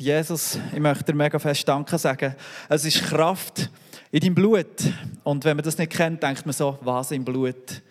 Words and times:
Jesus, 0.00 0.58
ich 0.72 0.80
möchte 0.80 1.04
dir 1.04 1.14
mega 1.14 1.38
fest 1.38 1.68
Danke 1.68 1.98
sagen. 1.98 2.34
Es 2.70 2.86
ist 2.86 3.02
Kraft 3.02 3.68
in 4.10 4.20
deinem 4.20 4.34
Blut. 4.34 4.66
Und 5.24 5.44
wenn 5.44 5.58
man 5.58 5.64
das 5.64 5.76
nicht 5.76 5.92
kennt, 5.92 6.22
denkt 6.22 6.46
man 6.46 6.54
so, 6.54 6.78
was 6.80 7.10
im 7.10 7.22
Blut? 7.22 7.82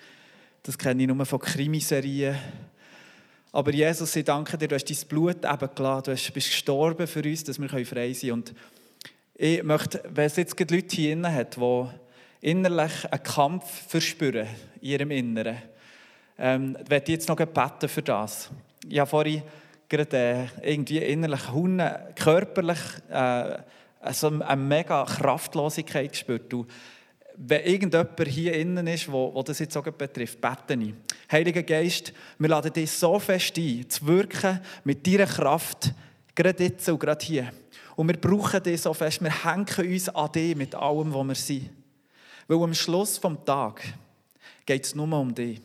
Das 0.64 0.76
kenne 0.76 1.04
ich 1.04 1.08
nur 1.08 1.24
von 1.24 1.40
Krimiserien. 1.40 2.36
Aber 3.52 3.72
Jesus, 3.72 4.16
ich 4.16 4.26
danke 4.26 4.58
dir, 4.58 4.68
du 4.68 4.74
hast 4.74 4.86
dein 4.86 5.08
Blut 5.08 5.46
eben 5.46 5.70
gelassen. 5.76 6.16
Du 6.16 6.34
bist 6.34 6.50
gestorben 6.50 7.06
für 7.06 7.22
uns, 7.22 7.44
dass 7.44 7.62
wir 7.62 7.70
frei 7.70 7.86
sein 7.86 8.21
können. 8.21 8.32
Und 8.32 8.55
ich 9.36 9.62
möchte, 9.62 10.04
wenn 10.10 10.26
es 10.26 10.36
jetzt 10.36 10.60
Leute 10.60 10.96
hier 10.96 11.16
drin 11.16 11.32
hat, 11.32 11.57
die 11.57 11.86
innerlich 12.41 13.05
einen 13.12 13.23
Kampf 13.23 13.88
verspüren 13.88 14.48
in 14.82 14.89
ihrem 14.89 15.12
Inneren, 15.12 15.57
ähm, 16.39 16.76
werde 16.88 17.04
ich 17.04 17.20
jetzt 17.20 17.30
noch 17.30 17.36
beten 17.36 17.88
für 17.88 18.02
das. 18.02 18.50
Ich 18.88 19.00
vorhin 19.02 19.44
gerade 19.90 20.18
äh, 20.64 20.71
irgendwie 20.71 21.00
innerlich 21.00 21.52
Hunde, 21.52 22.14
körperlich 22.16 22.80
äh, 23.09 23.58
also 24.00 24.27
eine 24.27 24.55
mega 24.55 25.04
Kraftlosigkeit 25.04 26.12
gespürt. 26.12 26.52
Du, 26.54 26.66
wenn 27.36 27.66
irgendjemand 27.66 28.27
hier 28.27 28.54
innen 28.54 28.88
ist, 28.88 29.12
wo, 29.12 29.34
wo 29.34 29.41
das 29.44 29.60
jetzt 29.60 29.76
auch 29.76 29.84
betrifft, 29.84 30.40
bete 30.40 30.73
ich. 30.76 30.94
Heiliger 31.32 31.63
Geist, 31.63 32.13
wir 32.38 32.49
laden 32.49 32.72
dich 32.72 32.91
so 32.91 33.18
fest 33.20 33.58
ein, 33.58 33.90
zu 33.90 34.05
wirken 34.08 34.60
mit 34.84 35.05
deiner 35.05 35.26
Kraft, 35.26 35.94
gerade 36.35 36.63
jetzt 36.63 36.88
und 36.90 36.99
gerade 36.99 37.26
hier. 37.26 37.52
Und 37.96 38.08
wir 38.08 38.18
brauchen 38.18 38.63
dich 38.63 38.82
so 38.82 38.94
fest, 38.94 39.21
wir 39.21 39.44
hängen 39.44 39.66
uns 39.77 40.10
an 40.10 40.32
dich 40.32 40.55
mit 40.55 40.76
allem, 40.76 41.13
was 41.13 41.27
wir 41.27 41.35
sind. 41.35 41.70
Weil 42.48 42.63
am 42.63 42.74
Schluss 42.74 43.20
des 43.20 43.32
Tages 43.46 43.85
geht 44.66 44.85
es 44.85 44.96
nur 44.96 45.12
um 45.12 45.34
dich. 45.34 45.62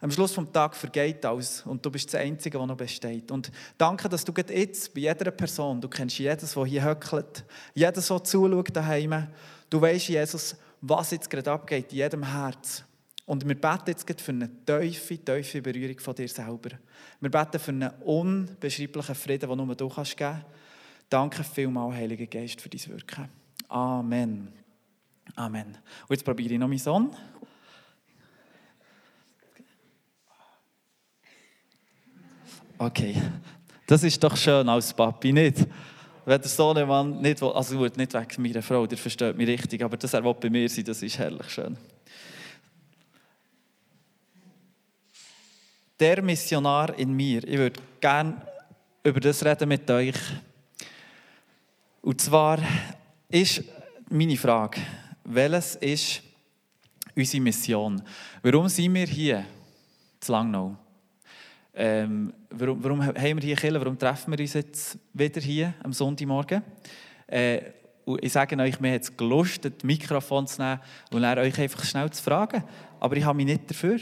Am 0.00 0.10
Schluss 0.10 0.34
des 0.34 0.52
Tages 0.52 0.78
vergeht 0.78 1.24
alles 1.24 1.62
und 1.66 1.84
du 1.84 1.90
bist 1.90 2.12
das 2.12 2.20
Einzige, 2.20 2.58
was 2.58 2.66
noch 2.66 2.76
besteht. 2.76 3.30
Und 3.30 3.50
danke, 3.76 4.08
dass 4.08 4.24
du 4.24 4.32
jetzt 4.32 4.94
bei 4.94 5.00
jeder 5.00 5.30
Person, 5.30 5.80
du 5.80 5.88
kennst 5.88 6.18
jedes, 6.18 6.54
der 6.54 6.64
hier 6.64 6.84
höckelt, 6.84 7.44
jedes, 7.74 8.06
der 8.06 8.24
zuschaut 8.24 8.74
daheim, 8.74 9.26
du 9.68 9.80
weißt, 9.80 10.08
Jesus, 10.08 10.56
was 10.80 11.10
jetzt 11.10 11.28
gerade 11.28 11.50
abgeht 11.50 11.92
in 11.92 11.98
jedem 11.98 12.22
Herz. 12.22 12.84
Und 13.26 13.46
wir 13.46 13.60
beten 13.60 13.88
jetzt 13.88 14.20
für 14.20 14.32
eine 14.32 14.48
tiefe, 14.64 15.18
tiefe 15.18 15.60
Berührung 15.60 15.98
von 15.98 16.14
dir 16.14 16.28
selber. 16.28 16.70
Wir 17.20 17.30
beten 17.30 17.58
für 17.58 17.72
einen 17.72 17.90
unbeschreiblichen 18.04 19.14
Frieden, 19.14 19.48
den 19.50 19.66
nur 19.66 19.74
du 19.74 19.88
kannst 19.88 20.16
geben 20.16 20.30
kannst. 20.30 20.46
Danke 21.10 21.44
vielmals, 21.44 21.96
Heiliger 21.96 22.26
Geist, 22.26 22.60
für 22.60 22.68
dein 22.68 22.86
Wirken. 22.86 23.28
Amen. 23.68 24.52
Amen. 25.36 25.66
Und 25.66 26.10
jetzt 26.10 26.24
probiere 26.24 26.54
ich 26.54 26.58
noch 26.58 26.68
meinen 26.68 26.78
Sohn. 26.78 27.10
Okay, 32.80 33.20
das 33.86 34.04
ist 34.04 34.22
doch 34.22 34.36
schön 34.36 34.68
als 34.68 34.94
Papi, 34.94 35.32
nicht? 35.32 35.66
Wenn 36.24 36.40
der 36.40 36.48
Sohnemann 36.48 37.20
nicht 37.20 37.40
will, 37.40 37.50
also 37.50 37.76
gut, 37.76 37.96
nicht 37.96 38.14
wegen 38.14 38.42
meiner 38.42 38.62
Frau, 38.62 38.86
der 38.86 38.96
versteht 38.96 39.36
mich 39.36 39.48
richtig, 39.48 39.82
aber 39.82 39.96
dass 39.96 40.14
er 40.14 40.22
bei 40.22 40.48
mir 40.48 40.68
sein 40.68 40.84
das 40.84 41.02
ist 41.02 41.18
herrlich 41.18 41.48
schön. 41.50 41.76
Der 45.98 46.22
Missionar 46.22 46.96
in 46.96 47.12
mir, 47.14 47.42
ich 47.42 47.58
würde 47.58 47.80
gerne 48.00 48.40
über 49.02 49.18
das 49.18 49.44
reden 49.44 49.68
mit 49.68 49.90
euch. 49.90 50.14
Und 52.02 52.20
zwar 52.20 52.60
ist 53.28 53.64
meine 54.08 54.36
Frage, 54.36 54.80
welches 55.24 55.74
ist 55.76 56.22
unsere 57.16 57.42
Mission? 57.42 58.00
Warum 58.42 58.68
sind 58.68 58.94
wir 58.94 59.06
hier 59.06 59.44
zu 60.20 60.30
Langnau? 60.30 60.76
Ähm, 61.80 62.32
warum, 62.50 62.82
warum, 62.82 63.06
haben 63.06 63.14
wir 63.14 63.40
hier 63.40 63.54
Kirche? 63.54 63.78
Warum 63.78 63.96
treffen 63.96 64.32
wir 64.32 64.40
uns 64.40 64.52
jetzt 64.54 64.98
wieder 65.14 65.40
hier 65.40 65.74
am 65.84 65.92
Sonntagmorgen? 65.92 66.60
Äh, 67.28 67.60
ich 68.20 68.32
sage 68.32 68.60
euch, 68.60 68.80
mir 68.80 68.94
hat 68.94 69.02
es 69.02 69.16
gelustet, 69.16 69.74
das 69.76 69.84
Mikrofon 69.84 70.48
zu 70.48 70.60
nehmen 70.60 70.80
und 71.12 71.22
euch 71.22 71.60
einfach 71.60 71.84
schnell 71.84 72.10
zu 72.10 72.20
fragen. 72.20 72.64
Aber 72.98 73.16
ich 73.16 73.24
habe 73.24 73.36
mich 73.36 73.46
nicht 73.46 73.70
dafür. 73.70 74.00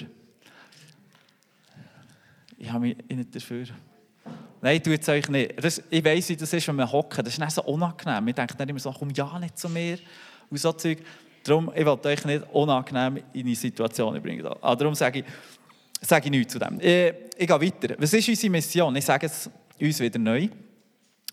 Ich 2.56 2.72
habe 2.72 2.80
mich 2.80 2.96
nicht 3.10 3.34
dafür. 3.34 3.66
Nein, 4.62 4.82
tut 4.82 4.98
es 4.98 5.08
euch 5.10 5.28
nicht. 5.28 5.62
Das, 5.62 5.82
ich 5.90 6.02
weiss, 6.02 6.30
wie 6.30 6.36
das 6.36 6.50
ist, 6.50 6.66
wenn 6.68 6.76
wir 6.76 6.90
hocken. 6.90 7.22
Das 7.22 7.34
ist 7.34 7.40
nicht 7.40 7.50
so 7.50 7.62
unangenehm. 7.64 8.24
Wir 8.24 8.32
denken 8.32 8.54
dann 8.56 8.70
immer 8.70 8.78
so, 8.78 8.90
komm 8.90 9.10
ja 9.10 9.38
nicht 9.38 9.58
zu 9.58 9.68
mir. 9.68 9.98
Und 10.48 10.58
so. 10.58 10.74
Darum, 11.44 11.70
ich 11.76 11.84
wollte 11.84 12.08
euch 12.08 12.24
nicht 12.24 12.42
unangenehm 12.54 13.22
in 13.34 13.46
eine 13.46 13.54
Situation 13.54 14.18
bringen. 14.22 14.46
Aber 14.46 14.76
darum 14.76 14.94
sage 14.94 15.18
ich, 15.18 15.24
sage 16.00 16.26
ich 16.26 16.30
nichts 16.30 16.52
zu 16.52 16.58
dem. 16.58 16.78
Ich, 16.78 16.86
äh, 16.86 17.28
ich 17.36 17.46
gehe 17.46 17.60
weiter. 17.60 17.94
Was 17.98 18.12
ist 18.12 18.28
unsere 18.28 18.50
Mission? 18.50 18.96
Ich 18.96 19.04
sage 19.04 19.26
es 19.26 19.50
uns 19.80 20.00
wieder 20.00 20.18
neu. 20.18 20.48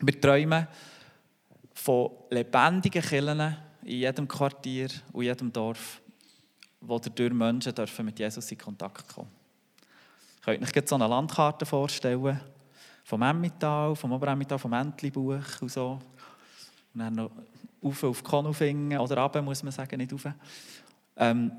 Wir 0.02 0.22
träumen 0.22 0.68
von 1.74 2.12
lebendigen 2.30 3.02
Kirchen 3.02 3.56
in 3.84 3.98
jedem 3.98 4.28
Quartier 4.28 4.90
und 5.12 5.24
jedem 5.24 5.52
Dorf, 5.52 6.02
wo 6.82 7.00
durch 7.00 7.34
Menschen 7.34 7.74
dürfen 7.74 8.06
mit 8.06 8.20
Jesus 8.20 8.52
in 8.52 8.58
Kontakt 8.58 9.14
kommen 9.14 9.30
Könnt 10.44 10.76
ihr 10.76 10.82
euch 10.82 10.90
so 10.90 10.96
eine 10.96 11.08
Landkarte 11.08 11.66
vorstellen? 11.66 12.40
Vom 13.06 13.22
Emmental, 13.22 13.96
vom 13.96 14.12
Oberemmental, 14.12 14.60
vom 14.60 14.74
Entlebuch 14.74 15.62
und 15.62 15.72
so. 15.72 16.00
Und 16.94 17.00
dann 17.00 17.14
noch 17.14 17.32
auf 17.82 18.04
auf 18.04 18.24
Konufingen 18.24 19.00
oder 19.00 19.22
runter, 19.22 19.42
muss 19.42 19.64
man 19.64 19.72
sagen, 19.72 19.98
nicht 19.98 20.12
rauf. 20.12 20.28
Ähm, 21.16 21.52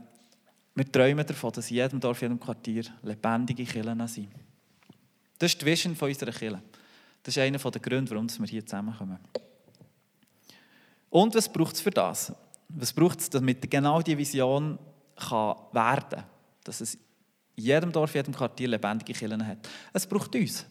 wir 0.75 0.91
träumen 0.91 1.25
davon, 1.25 1.53
dass 1.53 1.71
in 1.71 1.77
jedem 1.77 2.01
Dorf, 2.01 2.21
in 2.23 2.31
jedem 2.31 2.41
Quartier 2.41 2.85
lebendige 3.03 3.65
Kirchen 3.65 4.09
sind. 4.09 4.29
Das 5.39 5.53
ist 5.53 5.61
die 5.61 5.67
Vision 5.67 5.97
unserer 5.99 6.33
Kirche. 6.33 6.63
Das 7.23 7.37
ist 7.37 7.43
einer 7.43 7.59
der 7.59 7.81
Gründe, 7.81 8.11
warum 8.11 8.29
wir 8.29 8.47
hier 8.47 8.67
zusammenkommen. 8.67 9.19
Und 11.11 11.35
was 11.35 11.51
braucht 11.51 11.77
es 11.77 11.81
für 11.81 11.91
das? 11.91 12.33
Was 12.69 12.93
braucht 12.93 13.21
es, 13.21 13.31
damit 13.31 13.71
genau 13.71 14.03
diese 14.03 14.19
Vision 14.19 14.79
kann 15.17 15.57
werden 15.73 16.09
kann? 16.11 16.25
Dass 16.65 16.81
es 16.81 16.95
in 17.57 17.65
jedem 17.65 17.93
Dorf, 17.93 18.15
in 18.15 18.19
jedem 18.19 18.35
Quartier 18.35 18.69
lebendige 18.69 19.13
Kirchen 19.13 19.47
hat. 19.47 19.69
Es 19.93 20.07
braucht 20.07 20.35
uns. 20.35 20.67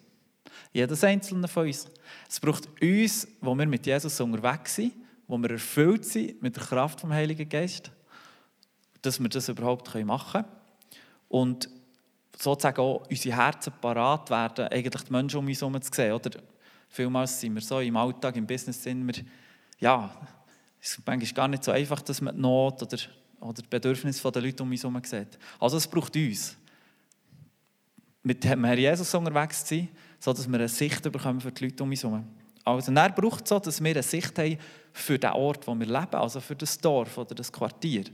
Jedes 0.73 1.03
einzelne 1.03 1.47
von 1.47 1.65
uns. 1.65 1.87
Es 2.29 2.39
braucht 2.39 2.67
uns, 2.81 3.27
wo 3.39 3.55
wir 3.55 3.65
mit 3.65 3.85
Jesus 3.85 4.19
unterwegs 4.19 4.75
sind, 4.75 4.93
wo 5.27 5.37
wir 5.37 5.51
erfüllt 5.51 6.03
sind 6.05 6.41
mit 6.41 6.55
der 6.57 6.63
Kraft 6.63 6.99
vom 6.99 7.13
Heiligen 7.13 7.47
Geist 7.47 7.89
dass 9.03 9.19
wir 9.19 9.29
das 9.29 9.49
überhaupt 9.49 9.93
machen 10.03 10.41
können. 10.41 10.57
Und 11.29 11.69
sozusagen 12.37 12.81
auch 12.81 13.05
unsere 13.09 13.35
Herzen 13.35 13.73
parat 13.79 14.29
werden, 14.29 14.67
eigentlich 14.67 15.03
die 15.03 15.11
Menschen 15.11 15.37
um 15.37 15.47
uns 15.47 15.61
herum 15.61 15.81
zu 15.81 15.91
sehen. 15.93 16.13
Oder 16.13 16.31
vielmals 16.89 17.39
sind 17.39 17.53
wir 17.53 17.61
so 17.61 17.79
im 17.79 17.95
Alltag, 17.95 18.35
im 18.35 18.47
Business 18.47 18.81
sind 18.81 19.05
wir, 19.05 19.23
ja, 19.79 20.09
es 20.81 20.97
ist 20.97 21.05
manchmal 21.05 21.33
gar 21.33 21.47
nicht 21.47 21.63
so 21.63 21.71
einfach, 21.71 22.01
dass 22.01 22.21
man 22.21 22.35
die 22.35 22.41
Not 22.41 22.81
oder, 22.81 22.97
oder 23.39 23.61
die 23.61 23.67
Bedürfnisse 23.69 24.31
der 24.31 24.41
Leute 24.41 24.63
um 24.63 24.71
uns 24.71 24.83
herum 24.83 25.01
sieht. 25.03 25.37
Also 25.59 25.77
es 25.77 25.87
braucht 25.87 26.15
uns. 26.15 26.57
Mit 28.25 28.43
dem 28.43 28.63
Herrn 28.63 28.77
Jesus 28.77 29.13
unterwegs 29.13 29.65
zu 29.65 29.75
sein, 29.75 29.89
sodass 30.19 30.47
wir 30.47 30.55
eine 30.55 30.69
Sicht 30.69 31.03
bekommen 31.03 31.41
für 31.41 31.51
die 31.51 31.65
Leute 31.65 31.83
um 31.83 31.89
uns 31.89 32.03
herum. 32.03 32.25
Also 32.63 32.93
er 32.93 33.09
braucht 33.09 33.47
so, 33.47 33.59
dass 33.59 33.83
wir 33.83 33.91
eine 33.91 34.03
Sicht 34.03 34.37
haben 34.39 34.57
für 34.93 35.19
den 35.19 35.31
Ort, 35.31 35.67
wo 35.67 35.75
wir 35.75 35.85
leben, 35.85 36.15
also 36.15 36.39
für 36.39 36.55
das 36.55 36.77
Dorf 36.77 37.17
oder 37.17 37.35
das 37.35 37.51
Quartier. 37.51 38.05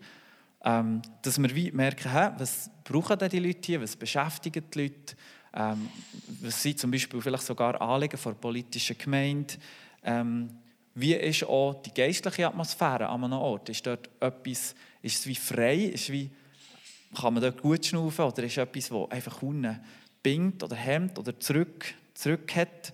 Ähm, 0.63 1.01
dass 1.21 1.41
wir 1.41 1.55
wie 1.55 1.71
merken, 1.71 2.11
hä, 2.11 2.31
was 2.37 2.69
brauchen 2.83 3.17
denn 3.17 3.29
die 3.29 3.39
Leute 3.39 3.59
hier, 3.65 3.81
was 3.81 3.95
beschäftigen 3.95 4.63
die 4.73 4.81
Leute, 4.81 5.15
ähm, 5.53 5.89
was 6.41 6.61
sind 6.61 6.79
zum 6.79 6.91
Beispiel 6.91 7.21
vielleicht 7.21 7.45
sogar 7.45 7.81
Anliegen 7.81 8.17
von 8.17 8.35
politischen 8.35 8.97
Gemeinde, 8.97 9.53
ähm, 10.03 10.49
wie 10.95 11.13
ist 11.13 11.45
auch 11.45 11.81
die 11.81 11.93
geistliche 11.93 12.47
Atmosphäre 12.47 13.07
an 13.07 13.23
einem 13.23 13.39
Ort, 13.39 13.69
ist 13.69 13.85
dort 13.87 14.09
etwas, 14.19 14.75
ist 15.01 15.19
es 15.19 15.27
wie 15.27 15.35
frei, 15.35 15.77
ist 15.77 16.11
wie, 16.11 16.29
kann 17.15 17.33
man 17.33 17.43
dort 17.43 17.61
gut 17.61 17.85
schnaufen? 17.85 18.25
Oder 18.25 18.43
ist 18.43 18.57
etwas, 18.57 18.89
das 18.89 19.11
einfach 19.11 19.41
unten 19.41 19.79
bingt 20.21 20.63
oder 20.63 20.75
hemmt 20.75 21.17
oder 21.17 21.39
zurück, 21.39 21.93
zurück 22.13 22.55
hat? 22.55 22.93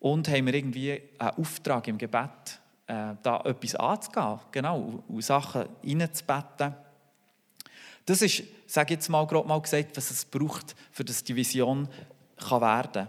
Und 0.00 0.28
haben 0.28 0.46
wir 0.46 0.54
irgendwie 0.54 1.00
einen 1.18 1.30
Auftrag 1.30 1.86
im 1.86 1.98
Gebet, 1.98 2.58
äh, 2.86 3.14
da 3.22 3.40
etwas 3.44 3.74
anzugehen, 3.76 4.40
genau, 4.50 5.02
und 5.06 5.22
Sachen 5.22 5.66
reinzubeten, 5.84 6.74
das 8.06 8.22
ist, 8.22 8.42
sage 8.66 8.94
ich 8.94 8.98
jetzt 8.98 9.08
mal 9.08 9.26
grob 9.26 9.46
mal 9.46 9.60
gesagt, 9.60 9.96
was 9.96 10.10
es 10.10 10.24
braucht, 10.24 10.74
für 10.90 11.04
das 11.04 11.22
die 11.22 11.36
Vision 11.36 11.88
werden 12.50 12.92
kann. 12.92 13.08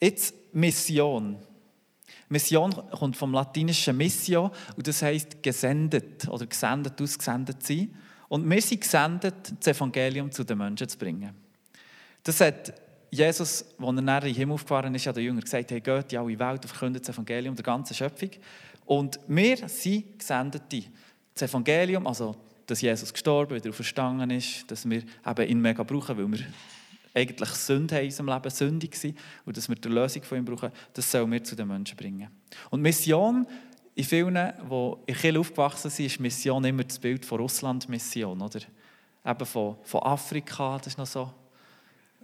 Jetzt 0.00 0.34
Mission. 0.52 1.36
Mission 2.28 2.72
kommt 2.90 3.16
vom 3.16 3.32
latinischen 3.32 3.96
Missio 3.96 4.50
und 4.76 4.86
das 4.86 5.02
heißt 5.02 5.42
gesendet 5.42 6.28
oder 6.28 6.46
gesendet, 6.46 7.00
ausgesendet 7.00 7.62
sein. 7.62 7.94
Und 8.28 8.48
wir 8.48 8.60
sind 8.60 8.80
gesendet, 8.80 9.52
das 9.60 9.76
Evangelium 9.76 10.30
zu 10.32 10.44
den 10.44 10.58
Menschen 10.58 10.88
zu 10.88 10.98
bringen. 10.98 11.34
Das 12.22 12.40
hat 12.40 12.74
Jesus, 13.10 13.64
als 13.78 13.86
er 13.86 13.92
nachher 13.92 14.26
in 14.26 14.34
den 14.34 14.38
Himmel 14.38 14.54
aufgefahren 14.54 14.94
ist, 14.94 15.06
an 15.06 15.14
den 15.14 15.24
Jüngern 15.24 15.40
gesagt, 15.44 15.70
hey, 15.70 15.80
geht 15.80 16.12
in 16.12 16.18
alle 16.18 16.38
Welt 16.38 16.62
und 16.62 16.68
verkündet 16.68 17.06
das 17.06 17.14
Evangelium 17.14 17.54
der 17.54 17.62
ganzen 17.62 17.94
Schöpfung. 17.94 18.30
Und 18.84 19.20
wir 19.28 19.68
sind 19.68 20.18
Gesendete. 20.18 20.84
Das 21.32 21.48
Evangelium, 21.48 22.06
also 22.06 22.34
dass 22.66 22.80
Jesus 22.80 23.12
gestorben, 23.12 23.54
wieder 23.54 23.72
verstanden 23.72 24.30
ist, 24.30 24.70
dass 24.70 24.88
wir 24.88 25.02
eben 25.26 25.48
ihn 25.48 25.60
mega 25.60 25.82
brauchen, 25.82 26.18
weil 26.18 26.32
wir 26.32 26.46
eigentlich 27.14 27.48
Sünde 27.50 27.98
in 27.98 28.06
unserem 28.06 28.28
Leben, 28.28 28.50
sündig 28.50 28.90
gewesen, 28.90 29.16
und 29.46 29.56
dass 29.56 29.68
wir 29.68 29.76
die 29.76 29.88
Lösung 29.88 30.22
von 30.22 30.38
ihm 30.38 30.44
brauchen, 30.44 30.70
das 30.92 31.10
sollen 31.10 31.32
wir 31.32 31.42
zu 31.42 31.56
den 31.56 31.68
Menschen 31.68 31.96
bringen. 31.96 32.28
Und 32.70 32.82
Mission, 32.82 33.46
in 33.94 34.04
vielen, 34.04 34.34
die 34.34 34.92
in 35.06 35.14
Kiel 35.16 35.38
aufgewachsen 35.38 35.90
sind, 35.90 36.06
ist 36.06 36.20
Mission 36.20 36.62
immer 36.64 36.84
das 36.84 36.98
Bild 36.98 37.24
von 37.24 37.40
Russland-Mission, 37.40 38.42
oder? 38.42 38.60
Eben 39.24 39.46
von, 39.46 39.76
von 39.82 40.02
Afrika, 40.02 40.76
das 40.76 40.88
ist 40.88 40.98
noch 40.98 41.06
so, 41.06 41.32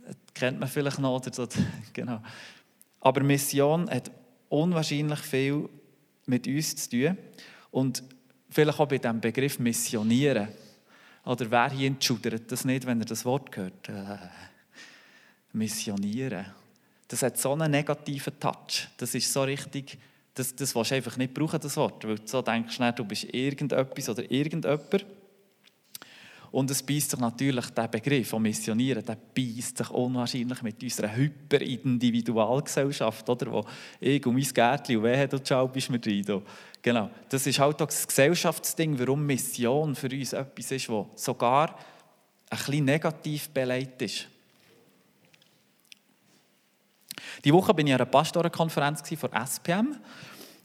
das 0.05 0.17
kennt 0.35 0.61
man 0.61 0.69
vielleicht 0.69 0.99
noch, 0.99 1.17
oder 1.17 1.33
so, 1.33 1.49
genau. 1.95 2.21
Aber 3.00 3.23
Mission 3.23 3.88
hat 3.88 4.11
unwahrscheinlich 4.50 5.21
viel 5.21 5.69
mit 6.27 6.47
uns 6.47 6.77
zu 6.77 6.91
tun 6.91 7.19
und 7.71 8.05
vielleicht 8.52 8.78
auch 8.78 8.88
bei 8.88 8.99
diesem 8.99 9.20
Begriff 9.20 9.58
Missionieren. 9.58 10.49
Oder 11.25 11.50
wer 11.50 11.70
hier 11.70 11.87
entschudert 11.87 12.50
das 12.50 12.64
nicht, 12.64 12.87
wenn 12.87 13.00
er 13.00 13.06
das 13.06 13.25
Wort 13.25 13.56
hört? 13.56 13.88
Äh, 13.88 14.16
missionieren. 15.52 16.46
Das 17.06 17.22
hat 17.22 17.38
so 17.38 17.52
einen 17.52 17.70
negativen 17.70 18.38
Touch. 18.40 18.88
Das 18.96 19.14
ist 19.14 19.32
so 19.32 19.43
richtig, 19.43 19.99
das, 20.34 20.54
das 20.56 20.75
willst 20.75 20.90
du 20.90 20.94
einfach 20.94 21.16
nicht 21.16 21.34
brauchen, 21.34 21.60
das 21.60 21.76
Wort. 21.76 22.04
Weil 22.04 22.16
du 22.16 22.26
so 22.26 22.43
denkst, 22.43 22.78
du 22.96 23.04
bist 23.04 23.25
irgendetwas 23.25 24.08
oder 24.08 24.31
irgendjemand. 24.31 25.06
Und 26.52 26.70
es 26.70 26.82
beißt 26.82 27.10
sich 27.10 27.19
natürlich, 27.19 27.70
der 27.70 27.88
Begriff 27.88 28.28
von 28.28 28.43
Missionieren, 28.43 29.02
der 29.02 29.16
beißt 29.16 29.78
sich 29.78 29.90
unwahrscheinlich 29.90 30.60
mit 30.60 30.82
unserer 30.82 31.16
Hyperindividualgesellschaft, 31.16 33.26
oder? 33.26 33.50
Wo 33.50 33.64
ich 33.99 34.26
und 34.26 34.34
mein 34.34 34.44
Gärtchen 34.44 34.99
und 34.99 35.04
wehe, 35.04 35.26
du 35.26 35.38
ciao, 35.38 35.66
bist 35.66 35.88
mir 35.88 35.99
drin. 35.99 36.43
Genau. 36.82 37.08
Das 37.31 37.46
ist 37.46 37.58
halt 37.58 37.81
auch 37.81 37.87
das 37.87 38.06
Gesellschaftsding, 38.06 38.99
warum 38.99 39.25
Mission 39.25 39.94
für 39.94 40.10
uns 40.10 40.34
etwas 40.34 40.72
ist, 40.72 40.90
das 40.90 41.25
sogar 41.25 41.75
ein 42.50 42.58
bisschen 42.58 42.84
negativ 42.84 43.49
beleidigt 43.49 44.02
ist. 44.02 44.28
Die 47.46 47.54
Woche 47.54 47.72
bin 47.72 47.87
ich 47.87 47.94
an 47.94 48.00
einer 48.00 48.10
Pastorenkonferenz 48.10 49.00
von 49.16 49.31
SPM 49.32 49.96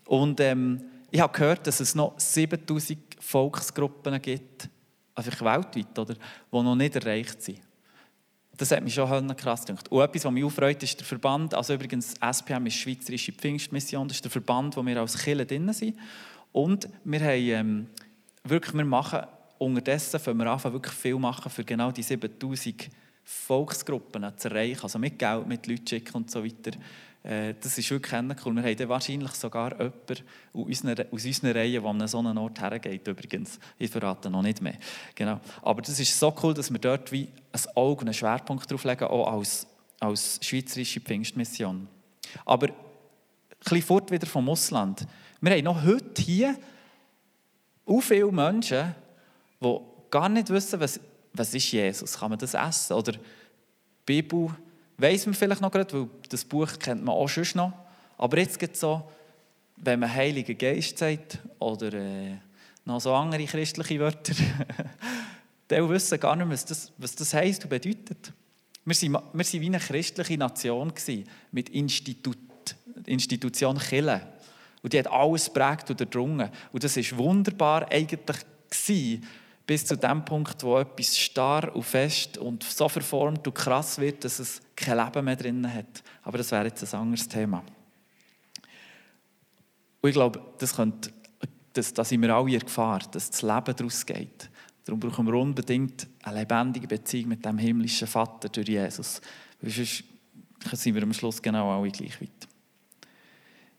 und 0.05 0.41
ähm, 0.41 0.81
ich 1.09 1.21
habe 1.21 1.31
gehört, 1.31 1.65
dass 1.65 1.79
es 1.79 1.95
noch 1.95 2.19
7000 2.19 2.99
Volksgruppen 3.19 4.21
gibt, 4.21 4.69
einfach 5.17 5.41
weltweit, 5.41 5.97
oder, 5.97 6.13
die 6.13 6.19
noch 6.51 6.75
nicht 6.75 6.95
erreicht 6.95 7.41
sind. 7.41 7.59
Das 8.55 8.71
hat 8.71 8.83
mich 8.83 8.93
schon 8.93 9.35
krass 9.37 9.65
gedacht. 9.65 9.87
Und 9.91 10.01
etwas, 10.01 10.25
was 10.25 10.31
mich 10.31 10.43
aufreut, 10.43 10.81
ist 10.81 10.99
der 10.99 11.05
Verband, 11.05 11.53
also 11.53 11.73
übrigens 11.73 12.15
SPM 12.19 12.65
ist 12.65 12.75
Schweizerische 12.75 13.31
Pfingstmission, 13.31 14.07
das 14.07 14.17
ist 14.17 14.23
der 14.23 14.31
Verband, 14.31 14.75
wo 14.75 14.85
wir 14.85 14.99
als 14.99 15.17
Kirche 15.17 15.45
drin 15.45 15.71
sind. 15.73 15.97
Und 16.51 16.89
wir 17.03 17.19
haben 17.19 17.49
ähm, 17.49 17.87
wirklich, 18.43 18.73
wir 18.73 18.85
machen, 18.85 19.21
unterdessen 19.59 20.19
fangen 20.19 20.39
wir 20.39 20.47
an, 20.47 20.73
wirklich 20.73 20.93
viel 20.93 21.19
machen 21.19 21.51
für 21.51 21.63
genau 21.63 21.91
die 21.91 22.03
7000 22.03 22.89
Volksgruppen 23.23 24.25
zu 24.37 24.49
erreichen, 24.49 24.81
also 24.83 24.97
mit 24.97 25.19
Geld, 25.19 25.45
mit 25.45 25.67
Leuten 25.67 25.85
schicken 25.85 26.15
und 26.15 26.31
so 26.31 26.43
weiter. 26.43 26.71
Äh, 27.27 27.55
das 27.59 27.77
ist 27.77 27.91
wirklich 27.91 28.13
cool. 28.45 28.55
Wir 28.55 28.63
haben 28.63 28.89
wahrscheinlich 28.89 29.31
sogar 29.31 29.71
jemanden 29.73 31.05
aus 31.11 31.25
unseren 31.25 31.51
Reihen, 31.51 31.83
der 31.83 31.83
an 31.83 32.07
so 32.07 32.19
einen 32.19 32.37
Ort 32.37 32.61
hergeht, 32.61 33.05
übrigens. 33.05 33.59
Ich 33.77 33.91
verrate 33.91 34.29
noch 34.29 34.41
nicht 34.41 34.61
mehr. 34.61 34.75
Genau. 35.13 35.41
Aber 35.61 35.81
das 35.81 35.99
ist 35.99 36.17
so 36.17 36.33
cool, 36.41 36.53
dass 36.53 36.71
wir 36.71 36.79
dort 36.79 37.11
wie 37.11 37.27
ein 37.51 37.61
Auge 37.75 38.01
und 38.01 38.07
einen 38.07 38.13
Schwerpunkt 38.13 38.71
drauf 38.71 38.85
legen, 38.85 39.03
auch 39.03 39.33
als, 39.33 39.67
als 39.99 40.39
schweizerische 40.41 41.01
Pfingstmission. 41.01 41.89
Aber 42.45 42.67
ein 42.67 42.73
bisschen 43.61 43.81
fort 43.81 44.09
wieder 44.09 44.25
vom 44.25 44.47
Ausland. 44.47 45.05
Wir 45.41 45.51
haben 45.51 45.63
noch 45.65 45.83
heute 45.83 46.21
hier 46.21 46.55
auch 47.85 47.99
viele 47.99 48.31
Menschen, 48.31 48.95
die 49.61 49.79
gar 50.09 50.29
nicht 50.29 50.49
wissen, 50.49 50.79
was, 50.79 50.97
was 51.33 51.53
ist 51.53 51.71
Jesus? 51.73 52.17
Kann 52.17 52.29
man 52.29 52.39
das 52.39 52.53
essen? 52.53 52.93
Oder 52.93 53.13
Bibel 54.05 54.55
weiß 54.97 55.25
man 55.27 55.35
vielleicht 55.35 55.61
noch 55.61 55.71
gerade, 55.71 55.93
weil 55.93 56.09
das 56.29 56.43
Buch 56.43 56.79
kennt 56.79 57.03
man 57.03 57.15
auch 57.15 57.27
schon 57.27 57.45
noch. 57.55 57.73
Aber 58.17 58.37
jetzt 58.37 58.59
geht 58.59 58.73
es 58.73 58.79
so, 58.79 59.03
wenn 59.77 59.99
man 59.99 60.13
Heiliger 60.13 60.55
Geist 60.55 60.97
sagt 60.97 61.39
oder 61.59 61.93
äh, 61.93 62.37
noch 62.85 62.99
so 62.99 63.13
andere 63.13 63.45
christliche 63.45 63.99
Wörter, 63.99 64.33
die 65.69 65.89
wissen 65.89 66.19
gar 66.19 66.35
nicht, 66.35 66.49
was 66.49 66.65
das, 66.65 66.91
was 66.97 67.15
das 67.15 67.33
heisst 67.33 67.63
und 67.63 67.69
bedeutet. 67.69 68.33
Wir 68.85 69.13
waren 69.13 69.23
wie 69.33 69.65
eine 69.65 69.79
christliche 69.79 70.37
Nation 70.37 70.93
gewesen, 70.93 71.27
mit 71.51 71.69
Institut, 71.69 72.37
Institution 73.05 73.77
Kirche. 73.77 74.21
Und 74.81 74.93
die 74.93 74.99
hat 74.99 75.07
alles 75.07 75.49
prägt 75.49 75.89
und 75.89 75.99
erdrungen. 75.99 76.49
Und 76.71 76.83
das 76.83 76.95
war 76.95 77.17
wunderbar 77.17 77.91
eigentlich 77.91 78.37
gewesen, 78.69 79.27
bis 79.65 79.85
zu 79.85 79.97
dem 79.97 80.23
Punkt, 80.23 80.63
wo 80.63 80.79
etwas 80.79 81.17
starr 81.17 81.75
und 81.75 81.83
fest 81.83 82.37
und 82.37 82.63
so 82.63 82.87
verformt 82.87 83.45
und 83.45 83.53
krass 83.53 83.99
wird, 83.99 84.23
dass 84.23 84.39
es 84.39 84.61
kein 84.77 84.97
Leben 84.97 85.25
mehr 85.25 85.35
drin 85.35 85.73
hat. 85.73 86.03
Aber 86.23 86.37
das 86.37 86.51
wäre 86.51 86.65
jetzt 86.65 86.93
ein 86.93 87.01
anderes 87.01 87.27
Thema. 87.27 87.63
Und 90.01 90.09
ich 90.09 90.13
glaube, 90.13 90.39
das 90.59 90.75
könnte, 90.75 91.11
das, 91.73 91.93
da 91.93 92.05
sind 92.05 92.21
wir 92.21 92.33
alle 92.33 92.53
in 92.53 92.59
Gefahr, 92.59 92.99
dass 93.11 93.29
das 93.29 93.41
Leben 93.41 93.75
daraus 93.75 94.05
geht. 94.05 94.49
Darum 94.85 94.99
brauchen 94.99 95.25
wir 95.25 95.33
unbedingt 95.33 96.07
eine 96.23 96.39
lebendige 96.39 96.87
Beziehung 96.87 97.29
mit 97.29 97.43
dem 97.43 97.57
himmlischen 97.57 98.07
Vater 98.07 98.47
durch 98.47 98.69
Jesus. 98.69 99.19
Weil 99.59 99.71
sonst 99.71 100.03
sind 100.71 100.95
wir 100.95 101.03
am 101.03 101.13
Schluss 101.13 101.41
genau 101.41 101.77
alle 101.77 101.91
gleich 101.91 102.21
weit. 102.21 102.47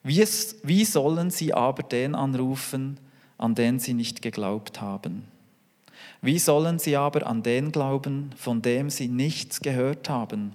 Wie, 0.03 0.23
wie 0.65 0.85
sollen 0.85 1.31
sie 1.31 1.55
aber 1.55 1.83
den 1.83 2.15
anrufen, 2.15 2.99
an 3.39 3.55
den 3.55 3.79
sie 3.79 3.94
nicht 3.94 4.21
geglaubt 4.21 4.81
haben? 4.81 5.25
Wie 6.21 6.39
sollen 6.39 6.79
sie 6.79 6.97
aber 6.97 7.27
an 7.27 7.43
den 7.43 7.73
glauben, 7.73 8.31
von 8.37 8.61
dem 8.62 8.91
sie 8.91 9.09
nichts 9.09 9.61
gehört 9.61 10.09
haben? 10.11 10.55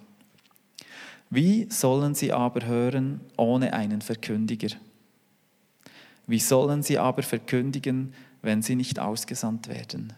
Wie 1.33 1.65
sollen 1.71 2.13
sie 2.13 2.31
aber 2.31 2.68
hören 2.68 3.19
ohne 3.38 3.74
einen 3.74 4.01
Verkündiger? 4.01 4.68
Wie 6.27 6.38
sollen 6.38 6.83
sie 6.83 7.00
aber 7.00 7.24
verkündigen, 7.24 8.13
wenn 8.44 8.62
sie 8.62 8.75
nicht 8.75 9.00
ausgesandt 9.00 9.68
werden? 9.68 10.13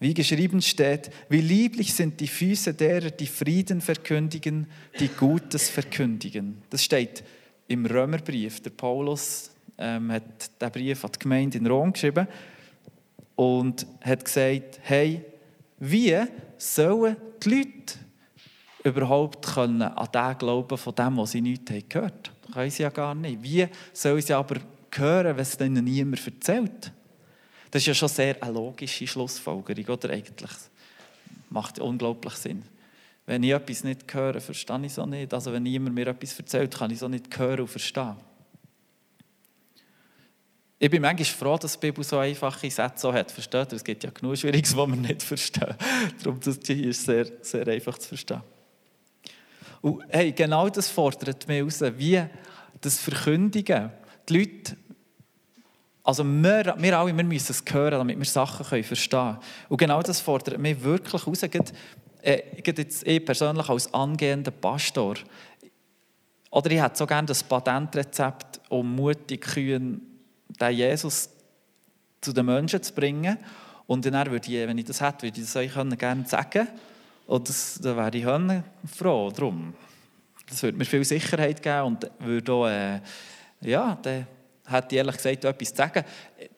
Wie 0.00 0.14
geschrieben 0.14 0.62
steht, 0.62 1.10
wie 1.28 1.42
lieblich 1.42 1.92
sind 1.92 2.18
die 2.20 2.28
Füße 2.28 2.72
derer, 2.72 3.10
die 3.10 3.26
Frieden 3.26 3.82
verkündigen, 3.82 4.68
die 4.98 5.08
Gutes 5.08 5.68
verkündigen. 5.68 6.62
Das 6.70 6.82
steht 6.82 7.24
im 7.66 7.84
Römerbrief. 7.84 8.60
Der 8.62 8.70
Paulus 8.70 9.50
ähm, 9.76 10.10
hat 10.10 10.62
den 10.62 10.70
Brief 10.70 11.04
an 11.04 11.12
die 11.14 11.18
Gemeinde 11.18 11.58
in 11.58 11.66
Rom 11.66 11.92
geschrieben 11.92 12.26
und 13.36 13.86
hat 14.00 14.24
gesagt, 14.24 14.80
hey, 14.82 15.20
wie 15.78 16.16
sollen 16.56 17.16
die 17.44 17.50
Leute 17.50 18.07
überhaupt 18.84 19.46
können 19.46 19.82
an 19.82 20.08
den 20.12 20.38
glauben 20.38 20.78
von 20.78 20.94
dem, 20.94 21.16
was 21.16 21.32
sie 21.32 21.40
nicht 21.40 21.66
gehört 21.66 22.28
haben? 22.28 22.36
Das 22.42 22.54
können 22.54 22.70
sie 22.70 22.82
ja 22.82 22.90
gar 22.90 23.14
nicht. 23.14 23.42
Wie 23.42 23.66
sollen 23.92 24.22
sie 24.22 24.32
aber 24.32 24.56
hören, 24.94 25.36
wenn 25.36 25.42
es 25.42 25.60
ihnen 25.60 25.84
niemand 25.84 26.26
erzählt? 26.26 26.92
Das 27.70 27.82
ist 27.82 27.86
ja 27.86 27.94
schon 27.94 28.08
sehr 28.08 28.42
eine 28.42 28.52
logische 28.52 29.06
Schlussfolgerung, 29.06 29.84
oder 29.84 30.10
eigentlich? 30.10 30.50
Macht 31.50 31.78
unglaublich 31.78 32.34
Sinn. 32.34 32.62
Wenn 33.26 33.42
ich 33.42 33.50
etwas 33.50 33.84
nicht 33.84 34.12
höre, 34.12 34.40
verstehe 34.40 34.80
ich 34.80 34.92
es 34.92 34.98
auch 34.98 35.06
nicht. 35.06 35.34
Also 35.34 35.52
wenn 35.52 35.62
niemand 35.62 35.94
mir 35.94 36.06
etwas 36.06 36.38
erzählt, 36.38 36.74
kann 36.74 36.90
ich 36.90 36.96
es 36.96 37.02
auch 37.02 37.08
nicht 37.08 37.38
hören 37.38 37.60
und 37.60 37.68
verstehen. 37.68 38.16
Ich 40.78 40.90
bin 40.90 41.02
manchmal 41.02 41.24
froh, 41.24 41.58
dass 41.58 41.72
die 41.72 41.86
Bibel 41.86 42.04
so 42.04 42.18
einfache 42.18 42.70
Sätze 42.70 43.12
hat. 43.12 43.32
Versteht 43.32 43.72
ihr? 43.72 43.76
Es 43.76 43.84
gibt 43.84 44.04
ja 44.04 44.10
genug 44.10 44.38
Schwieriges, 44.38 44.76
was 44.76 44.88
wir 44.88 44.96
nicht 44.96 45.22
verstehen. 45.22 45.74
Darum 46.22 46.40
ist 46.42 46.66
hier 46.66 46.88
ist 46.88 47.04
sehr, 47.04 47.26
sehr 47.42 47.66
einfach 47.66 47.98
zu 47.98 48.08
verstehen. 48.08 48.42
Und 49.80 50.02
hey, 50.08 50.32
genau 50.32 50.68
das 50.68 50.88
fordert 50.88 51.46
mich 51.48 51.58
heraus, 51.58 51.82
wie 51.98 52.22
das 52.80 52.98
Verkündigen. 52.98 53.90
Die 54.28 54.38
Leute, 54.38 54.76
also 56.02 56.24
wir, 56.24 56.74
wir 56.78 56.98
alle, 56.98 57.16
wir 57.16 57.24
müssen 57.24 57.52
es 57.52 57.64
hören, 57.70 57.98
damit 57.98 58.18
wir 58.18 58.24
Sachen 58.24 58.66
können 58.66 58.82
verstehen 58.82 59.34
können. 59.34 59.38
Und 59.68 59.76
genau 59.76 60.02
das 60.02 60.20
fordert 60.20 60.58
mich 60.58 60.82
wirklich 60.82 61.24
heraus. 61.24 61.40
Gerade, 61.42 61.72
äh, 62.22 62.42
jetzt 62.64 63.06
ich 63.06 63.24
persönlich 63.24 63.68
als 63.68 63.92
angehender 63.92 64.50
Pastor. 64.50 65.16
Oder 66.50 66.70
ich 66.70 66.82
hätte 66.82 66.96
so 66.96 67.06
gerne 67.06 67.26
das 67.26 67.42
Patentrezept, 67.42 68.60
um 68.70 68.94
mutig, 68.94 69.42
kühn 69.42 70.00
den 70.48 70.76
Jesus 70.76 71.30
zu 72.20 72.32
den 72.32 72.46
Menschen 72.46 72.82
zu 72.82 72.92
bringen. 72.94 73.36
Und 73.86 74.04
dann 74.04 74.30
würde 74.30 74.50
ich, 74.50 74.66
wenn 74.66 74.78
ich 74.78 74.84
das 74.86 75.00
hätte, 75.00 75.24
würde 75.24 75.40
ich 75.40 75.46
das 75.46 75.56
euch 75.56 75.74
gerne 75.98 76.26
sagen 76.26 76.68
Und 77.28 77.46
das, 77.46 77.78
dann 77.82 77.94
wäre 77.94 78.16
ich 78.16 78.90
froh 78.90 79.30
drum. 79.30 79.74
Das 80.48 80.62
würde 80.62 80.78
mir 80.78 80.86
viel 80.86 81.04
Sicherheit 81.04 81.62
geben 81.62 81.82
und 81.82 82.10
würde 82.20 82.52
auch, 82.52 82.66
äh, 82.66 83.00
ja, 83.60 83.98
dann 84.00 84.26
hätte 84.64 84.86
ich 84.94 84.96
ehrlich 84.96 85.16
gesagt 85.16 85.44
etwas 85.44 85.68
zu 85.68 85.76
sagen. 85.76 86.04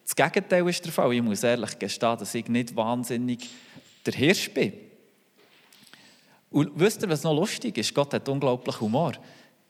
Das 0.05 0.15
Gegenteil 0.15 0.69
ist 0.69 0.85
der 0.85 0.93
Fall. 0.93 1.13
Ich 1.13 1.21
muss 1.21 1.43
ehrlich 1.43 1.77
gestehen, 1.77 2.17
dass 2.17 2.33
ich 2.33 2.47
nicht 2.47 2.73
wahnsinnig 2.73 3.49
der 4.05 4.13
Hirsch 4.13 4.49
bin. 4.53 4.71
Und 6.49 6.71
wisst 6.75 7.01
ihr, 7.03 7.09
was 7.09 7.23
noch 7.23 7.35
lustig 7.35 7.77
ist? 7.77 7.93
Gott 7.93 8.13
hat 8.13 8.29
unglaublich 8.29 8.79
Humor. 8.79 9.11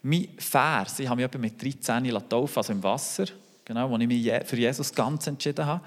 Mein 0.03 0.27
Vers, 0.37 0.99
ich 0.99 1.09
habe 1.09 1.27
mich 1.27 1.37
mit 1.39 1.63
13 1.63 2.29
taufen, 2.29 2.57
also 2.57 2.73
im 2.73 2.83
Wasser, 2.83 3.25
genau, 3.65 3.91
als 3.91 4.01
ich 4.03 4.07
mich 4.07 4.31
für 4.45 4.55
Jesus 4.55 4.93
ganz 4.93 5.25
entschieden 5.25 5.65
habe. 5.65 5.83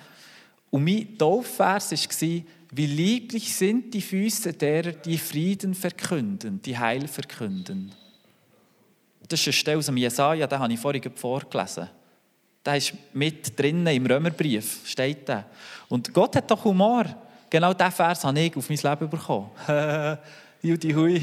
Und 0.71 0.83
mein 0.83 1.17
Taufvers 1.17 1.93
war, 1.93 2.43
Wie 2.77 2.87
lieblich 2.87 3.55
sind 3.55 3.95
die 3.95 4.03
Füße 4.03 4.53
derer, 4.53 4.91
die 4.91 5.17
Frieden 5.17 5.75
verkünden, 5.75 6.61
die 6.61 6.77
Heil 6.77 7.07
verkünden. 7.07 7.93
Das 9.29 9.39
ist 9.39 9.47
eine 9.47 9.53
Stelle 9.53 9.79
aus 9.79 9.87
dem 9.87 9.97
Jesaja, 9.97 10.45
den 10.45 10.59
habe 10.59 10.73
ich 10.73 10.81
vorhin 10.81 11.03
vorgelesen. 11.15 11.89
Der 12.67 12.77
ist 12.77 12.93
mit 13.13 13.57
drinnen 13.57 13.87
im 13.87 14.05
Römerbrief, 14.05 14.81
steht 14.89 15.29
da. 15.29 15.45
Und 15.89 16.13
Gott 16.13 16.35
hat 16.35 16.51
doch 16.51 16.65
Humor. 16.65 17.05
Genau 17.49 17.73
diesen 17.73 17.93
Vers 17.93 18.25
habe 18.25 18.41
ich 18.41 18.57
auf 18.57 18.69
mein 18.69 18.79
Leben 18.79 19.09
bekommen. 19.09 19.51
Judi 20.63 20.93
Hui. 20.93 21.23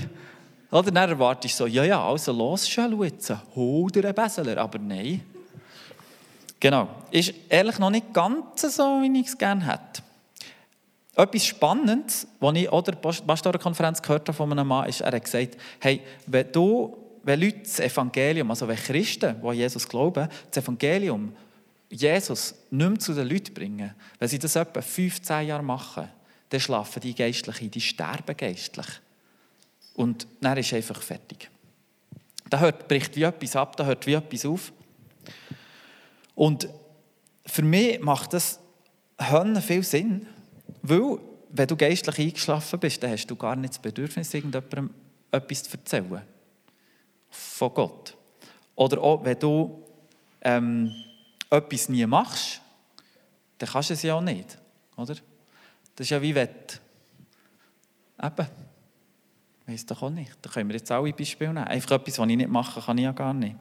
Oder 0.72 0.90
dann 0.90 1.10
erwartest 1.10 1.60
du 1.60 1.64
so, 1.64 1.68
ja, 1.68 1.84
ja, 1.84 2.02
also 2.02 2.32
los, 2.32 2.74
jetzt, 2.74 3.34
hol 3.56 3.92
dir 3.92 4.06
einen 4.06 4.16
Beseler. 4.16 4.58
Aber 4.58 4.80
nein. 4.80 5.20
Genau. 6.62 6.88
Ist 7.12 7.34
ehrlich 7.50 7.78
noch 7.78 7.90
nicht 7.90 8.14
ganz 8.14 8.62
so, 8.74 9.02
wie 9.02 9.20
ich 9.20 9.28
es 9.28 9.38
gerne 9.38 9.68
hätte. 9.68 10.02
Etwas 11.16 11.46
Spannendes, 11.46 12.28
was 12.40 12.56
ich 12.56 12.72
an 12.72 12.84
der 12.84 12.94
Pastorenkonferenz 12.94 14.02
gehört 14.02 14.28
habe 14.28 14.36
von 14.36 14.52
einem 14.52 14.68
Mann, 14.68 14.88
ist, 14.88 15.02
er 15.02 15.12
hat 15.12 15.24
gesagt, 15.24 15.58
hey, 15.80 16.02
wenn 16.26 16.52
du, 16.52 16.98
wenn 17.24 17.42
Leute 17.42 17.60
das 17.60 17.80
Evangelium, 17.82 18.50
also 18.50 18.68
wenn 18.68 18.78
Christen, 18.78 19.36
die 19.42 19.48
an 19.48 19.56
Jesus 19.56 19.88
glauben, 19.88 20.30
das 20.50 20.64
Evangelium, 20.64 21.34
Jesus 21.90 22.56
nicht 22.70 22.90
mehr 22.90 23.00
zu 23.00 23.14
den 23.14 23.28
Leuten 23.28 23.54
bringen, 23.54 23.94
wenn 24.20 24.30
sie 24.30 24.40
das 24.40 24.56
etwa 24.56 24.82
15 24.82 25.48
Jahre 25.48 25.64
machen, 25.64 26.08
dann 26.50 26.60
schlafen 26.60 27.02
die 27.02 27.14
geistlich 27.14 27.62
ein, 27.62 27.72
die 27.72 27.82
sterben 27.82 28.36
geistlich. 28.36 28.88
Und 29.94 30.26
dann 30.40 30.58
ist 30.58 30.74
einfach 30.74 31.02
fertig. 31.02 31.50
Da 32.50 32.72
bricht 32.72 33.16
wie 33.16 33.24
etwas 33.24 33.56
ab, 33.56 33.76
da 33.76 33.86
hört 33.86 34.08
wie 34.08 34.14
etwas 34.14 34.46
auf. 34.46 34.72
Und 36.36 36.70
für 37.46 37.64
mich 37.64 38.00
macht 38.00 38.34
das 38.34 38.60
viel 39.62 39.84
Sinn, 39.84 40.28
weil, 40.82 41.20
wenn 41.50 41.68
du 41.68 41.76
geistlich 41.76 42.20
eingeschlafen 42.20 42.80
bist, 42.80 43.02
dann 43.04 43.12
hast 43.12 43.28
du 43.28 43.36
gar 43.36 43.56
nicht 43.56 43.74
das 43.74 43.80
Bedürfnis, 43.80 44.34
irgendjemandem 44.34 44.90
etwas 45.32 45.64
zu 45.64 45.78
erzählen. 45.78 46.22
Von 47.30 47.74
Gott. 47.74 48.18
Oder 48.76 49.02
auch, 49.02 49.24
wenn 49.24 49.40
du 49.40 49.84
ähm, 50.42 50.92
etwas 51.50 51.90
nie 51.90 52.06
machst, 52.06 52.62
dann 53.58 53.70
kannst 53.70 53.90
du 53.90 53.94
es 53.94 54.02
ja 54.02 54.16
auch 54.16 54.22
nicht. 54.22 54.58
Oder? 54.96 55.16
Das 55.96 56.06
ist 56.06 56.10
ja 56.10 56.22
wie 56.22 56.34
wenn 56.34 56.50
Eben. 58.24 58.48
Weiss 59.66 59.86
doch 59.86 60.02
auch 60.02 60.10
nicht. 60.10 60.34
Da 60.42 60.50
können 60.50 60.70
wir 60.70 60.76
jetzt 60.76 60.92
alle 60.92 61.14
Beispiele 61.14 61.54
nehmen. 61.54 61.68
Einfach 61.68 61.92
etwas, 61.92 62.20
was 62.20 62.30
ich 62.30 62.38
nicht 62.38 62.50
mache, 62.50 62.82
kann 62.82 62.98
ich 62.98 63.04
ja 63.04 63.12
gar 63.12 63.34
nicht. 63.34 63.56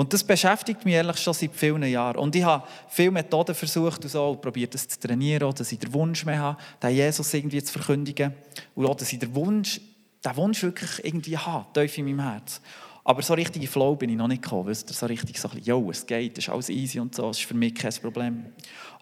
Und 0.00 0.14
das 0.14 0.24
beschäftigt 0.24 0.82
mich 0.86 0.94
ehrlich 0.94 1.18
schon 1.18 1.34
seit 1.34 1.54
vielen 1.54 1.82
Jahren. 1.82 2.16
Und 2.16 2.34
ich 2.34 2.42
habe 2.42 2.66
viele 2.88 3.10
Methoden 3.10 3.54
versucht 3.54 4.02
und 4.02 4.08
so, 4.08 4.30
und 4.30 4.40
probiert 4.40 4.72
das 4.72 4.88
zu 4.88 4.98
trainieren, 4.98 5.52
dass 5.54 5.70
ich 5.72 5.78
den 5.78 5.92
Wunsch 5.92 6.24
mehr 6.24 6.38
habe, 6.38 6.58
den 6.82 6.96
Jesus 6.96 7.34
irgendwie 7.34 7.62
zu 7.62 7.70
verkündigen. 7.74 8.32
Und 8.74 8.86
auch, 8.86 8.94
dass 8.94 9.12
ich 9.12 9.18
den 9.18 9.34
Wunsch, 9.34 9.78
den 10.24 10.36
Wunsch 10.36 10.62
wirklich 10.62 11.04
irgendwie 11.04 11.36
habe, 11.36 11.66
tief 11.74 11.98
in 11.98 12.06
meinem 12.06 12.20
Herz. 12.20 12.62
Aber 13.04 13.20
so 13.20 13.34
richtig 13.34 13.60
in 13.60 13.68
Flow 13.68 13.94
bin 13.94 14.08
ich 14.08 14.16
noch 14.16 14.26
nicht 14.26 14.40
gekommen. 14.40 14.68
Ihr, 14.68 14.74
so 14.74 15.04
richtig 15.04 15.38
so 15.38 15.50
jo, 15.62 15.90
es 15.90 16.06
geht, 16.06 16.38
es 16.38 16.44
ist 16.44 16.50
alles 16.50 16.70
easy 16.70 16.98
und 16.98 17.14
so, 17.14 17.28
das 17.28 17.38
ist 17.38 17.44
für 17.44 17.52
mich 17.52 17.74
kein 17.74 17.92
Problem. 17.92 18.46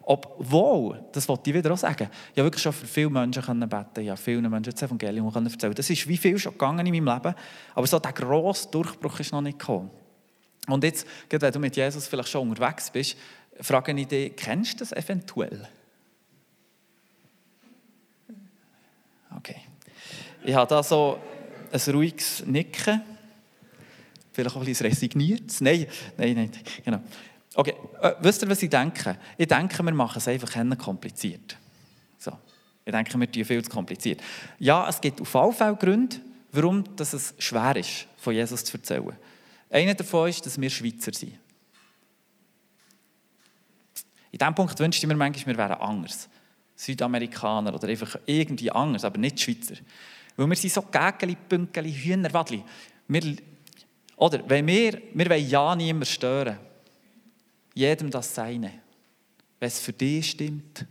Obwohl, 0.03 1.05
das 1.13 1.29
wollte 1.29 1.51
ich 1.51 1.55
wieder 1.55 1.75
auch 1.75 1.79
sagen, 1.79 2.09
ich 2.11 2.39
habe 2.39 2.47
wirklich 2.47 2.63
schon 2.65 2.73
für 2.73 2.87
viele 2.89 3.11
Menschen 3.11 3.69
beten 3.69 4.01
ich 4.01 4.09
habe 4.09 4.21
vielen 4.21 4.51
Menschen 4.51 4.73
das 4.73 4.83
Evangelium 4.83 5.33
erzählen 5.33 5.75
Das 5.75 5.91
ist 5.91 6.09
wie 6.09 6.17
viel 6.17 6.41
schon 6.41 6.55
gegangen 6.55 6.85
in 6.85 7.05
meinem 7.05 7.15
Leben, 7.15 7.37
aber 7.77 7.87
so 7.87 8.01
der 8.01 8.13
grosse 8.13 8.69
Durchbruch 8.69 9.21
ist 9.21 9.31
noch 9.31 9.43
nicht 9.43 9.61
gekommen. 9.61 9.91
Und 10.69 10.85
jetzt, 10.85 11.07
wenn 11.31 11.53
du 11.53 11.59
mit 11.59 11.77
Jesus 11.77 12.07
vielleicht 12.07 12.29
schon 12.29 12.49
unterwegs 12.49 12.91
bist, 12.91 13.17
frage 13.61 13.93
ich 13.93 14.07
dich, 14.07 14.37
kennst 14.37 14.75
du 14.75 14.79
das 14.79 14.93
eventuell? 14.93 15.67
Okay. 19.37 19.57
Ich 20.45 20.55
habe 20.55 20.69
da 20.69 20.83
so 20.83 21.19
ein 21.73 21.95
ruhiges 21.95 22.45
Nicken. 22.47 23.03
Vielleicht 24.33 24.55
auch 24.55 24.61
ein 24.61 24.67
bisschen 24.67 24.87
resigniert. 24.87 25.61
Nein, 25.61 25.87
nein, 26.17 26.35
nein. 26.35 26.51
Genau. 26.85 27.01
Okay, 27.55 27.75
äh, 28.01 28.13
wisst 28.21 28.43
ihr, 28.43 28.49
was 28.49 28.63
ich 28.63 28.71
denke? 28.71 29.19
Ich 29.37 29.49
denke, 29.49 29.83
wir 29.83 29.93
machen 29.93 30.19
es 30.19 30.29
einfach 30.29 30.79
kompliziert. 30.79 31.57
So. 32.19 32.33
Ich 32.85 32.93
denke, 32.93 33.19
wir 33.19 33.31
tun 33.31 33.45
viel 33.45 33.65
zu 33.65 33.71
kompliziert. 33.71 34.21
Ja, 34.59 34.89
es 34.89 35.01
gibt 35.01 35.21
auf 35.21 35.35
alle 35.35 35.53
Fälle 35.53 35.77
Gründe, 35.77 36.17
warum 36.53 36.85
es 36.99 37.35
schwer 37.39 37.77
ist, 37.77 38.07
von 38.17 38.33
Jesus 38.33 38.65
zu 38.65 38.77
erzählen. 38.77 39.17
Einer 39.71 39.95
davon 39.95 40.29
ist, 40.29 40.45
dass 40.47 40.61
wir 40.61 40.71
Schweizer 40.71 41.13
sind. 41.13 41.35
In 44.31 44.39
diesem 44.39 44.55
Punkt 44.55 44.79
wünschte 44.79 45.05
ich 45.05 45.09
mir 45.09 45.17
manchmal, 45.17 45.57
wir 45.57 45.59
wären 45.59 45.81
anders. 45.81 46.29
Südamerikaner 46.77 47.75
oder 47.75 47.89
einfach 47.89 48.19
irgendwie 48.27 48.71
anders, 48.71 49.05
aber 49.05 49.19
nicht 49.19 49.41
Schweizer. 49.41 49.75
Weil 50.37 50.49
wir 50.49 50.57
sind 50.57 50.73
so 50.73 50.83
Gägeli, 50.83 51.37
Pünkteli, 51.49 51.93
Hühnerwadli. 51.93 52.63
Wir, 53.09 53.37
oder 54.17 54.49
wenn 54.49 54.67
wir, 54.67 55.03
wir 55.13 55.31
wollen 55.31 55.49
ja 55.49 55.75
niemand 55.75 56.07
stören. 56.07 56.59
Jedem 57.75 58.11
das 58.11 58.35
Seine. 58.35 58.73
Wenn 59.59 59.67
es 59.67 59.81
für 59.81 59.93
dich 59.93 60.31
stimmt. 60.31 60.87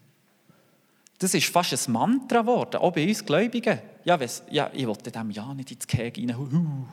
Das 1.19 1.33
ist 1.33 1.47
fast 1.47 1.73
ein 1.73 1.93
Mantra 1.93 2.41
geworden, 2.41 2.77
auch 2.77 2.91
bei 2.91 3.07
uns 3.07 3.25
Gläubigen. 3.25 3.79
Ja, 4.03 4.19
ja 4.51 4.69
ich 4.73 4.85
wollte 4.85 5.11
dem 5.11 5.31
ja 5.31 5.53
nicht 5.53 5.71
ins 5.71 5.87
Käge 5.87 6.21
rein. 6.21 6.85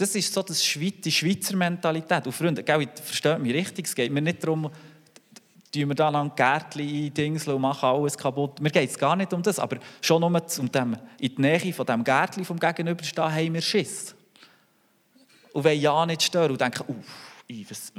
Das 0.00 0.14
ist 0.14 0.32
so 0.32 0.42
das 0.42 0.62
die 0.62 1.12
Schweizer 1.12 1.56
Mentalität. 1.56 2.24
Und 2.24 2.32
Freunde, 2.32 2.62
gell, 2.62 2.88
versteht 3.04 3.38
mich 3.38 3.52
richtig, 3.52 3.84
es 3.84 3.94
geht 3.94 4.10
mir 4.10 4.22
nicht 4.22 4.42
darum, 4.42 4.70
tun 5.70 5.88
wir 5.88 5.94
da 5.94 6.08
lang 6.08 6.34
Gärtchen 6.34 7.12
Dingsel 7.12 7.52
und 7.52 7.60
machen 7.60 7.86
alles 7.86 8.16
kaputt. 8.16 8.62
Mir 8.62 8.70
geht 8.70 8.88
es 8.88 8.96
gar 8.96 9.14
nicht 9.14 9.30
um 9.34 9.42
das, 9.42 9.58
aber 9.58 9.76
schon 10.00 10.22
um 10.22 10.32
dem, 10.72 10.96
in 11.18 11.34
die 11.34 11.42
Nähe 11.42 11.74
von 11.74 11.84
dem 11.84 12.02
Gärtchen 12.02 12.46
vom 12.46 12.58
Gegenüberstehen 12.58 13.30
haben 13.30 13.52
wir 13.52 13.60
Schiss. 13.60 14.14
Und 15.52 15.64
wenn 15.64 15.78
ja 15.78 16.06
nicht 16.06 16.22
stören 16.22 16.52
und 16.52 16.60
denken, 16.62 16.82
uff, 16.88 17.68
was... 17.68 17.92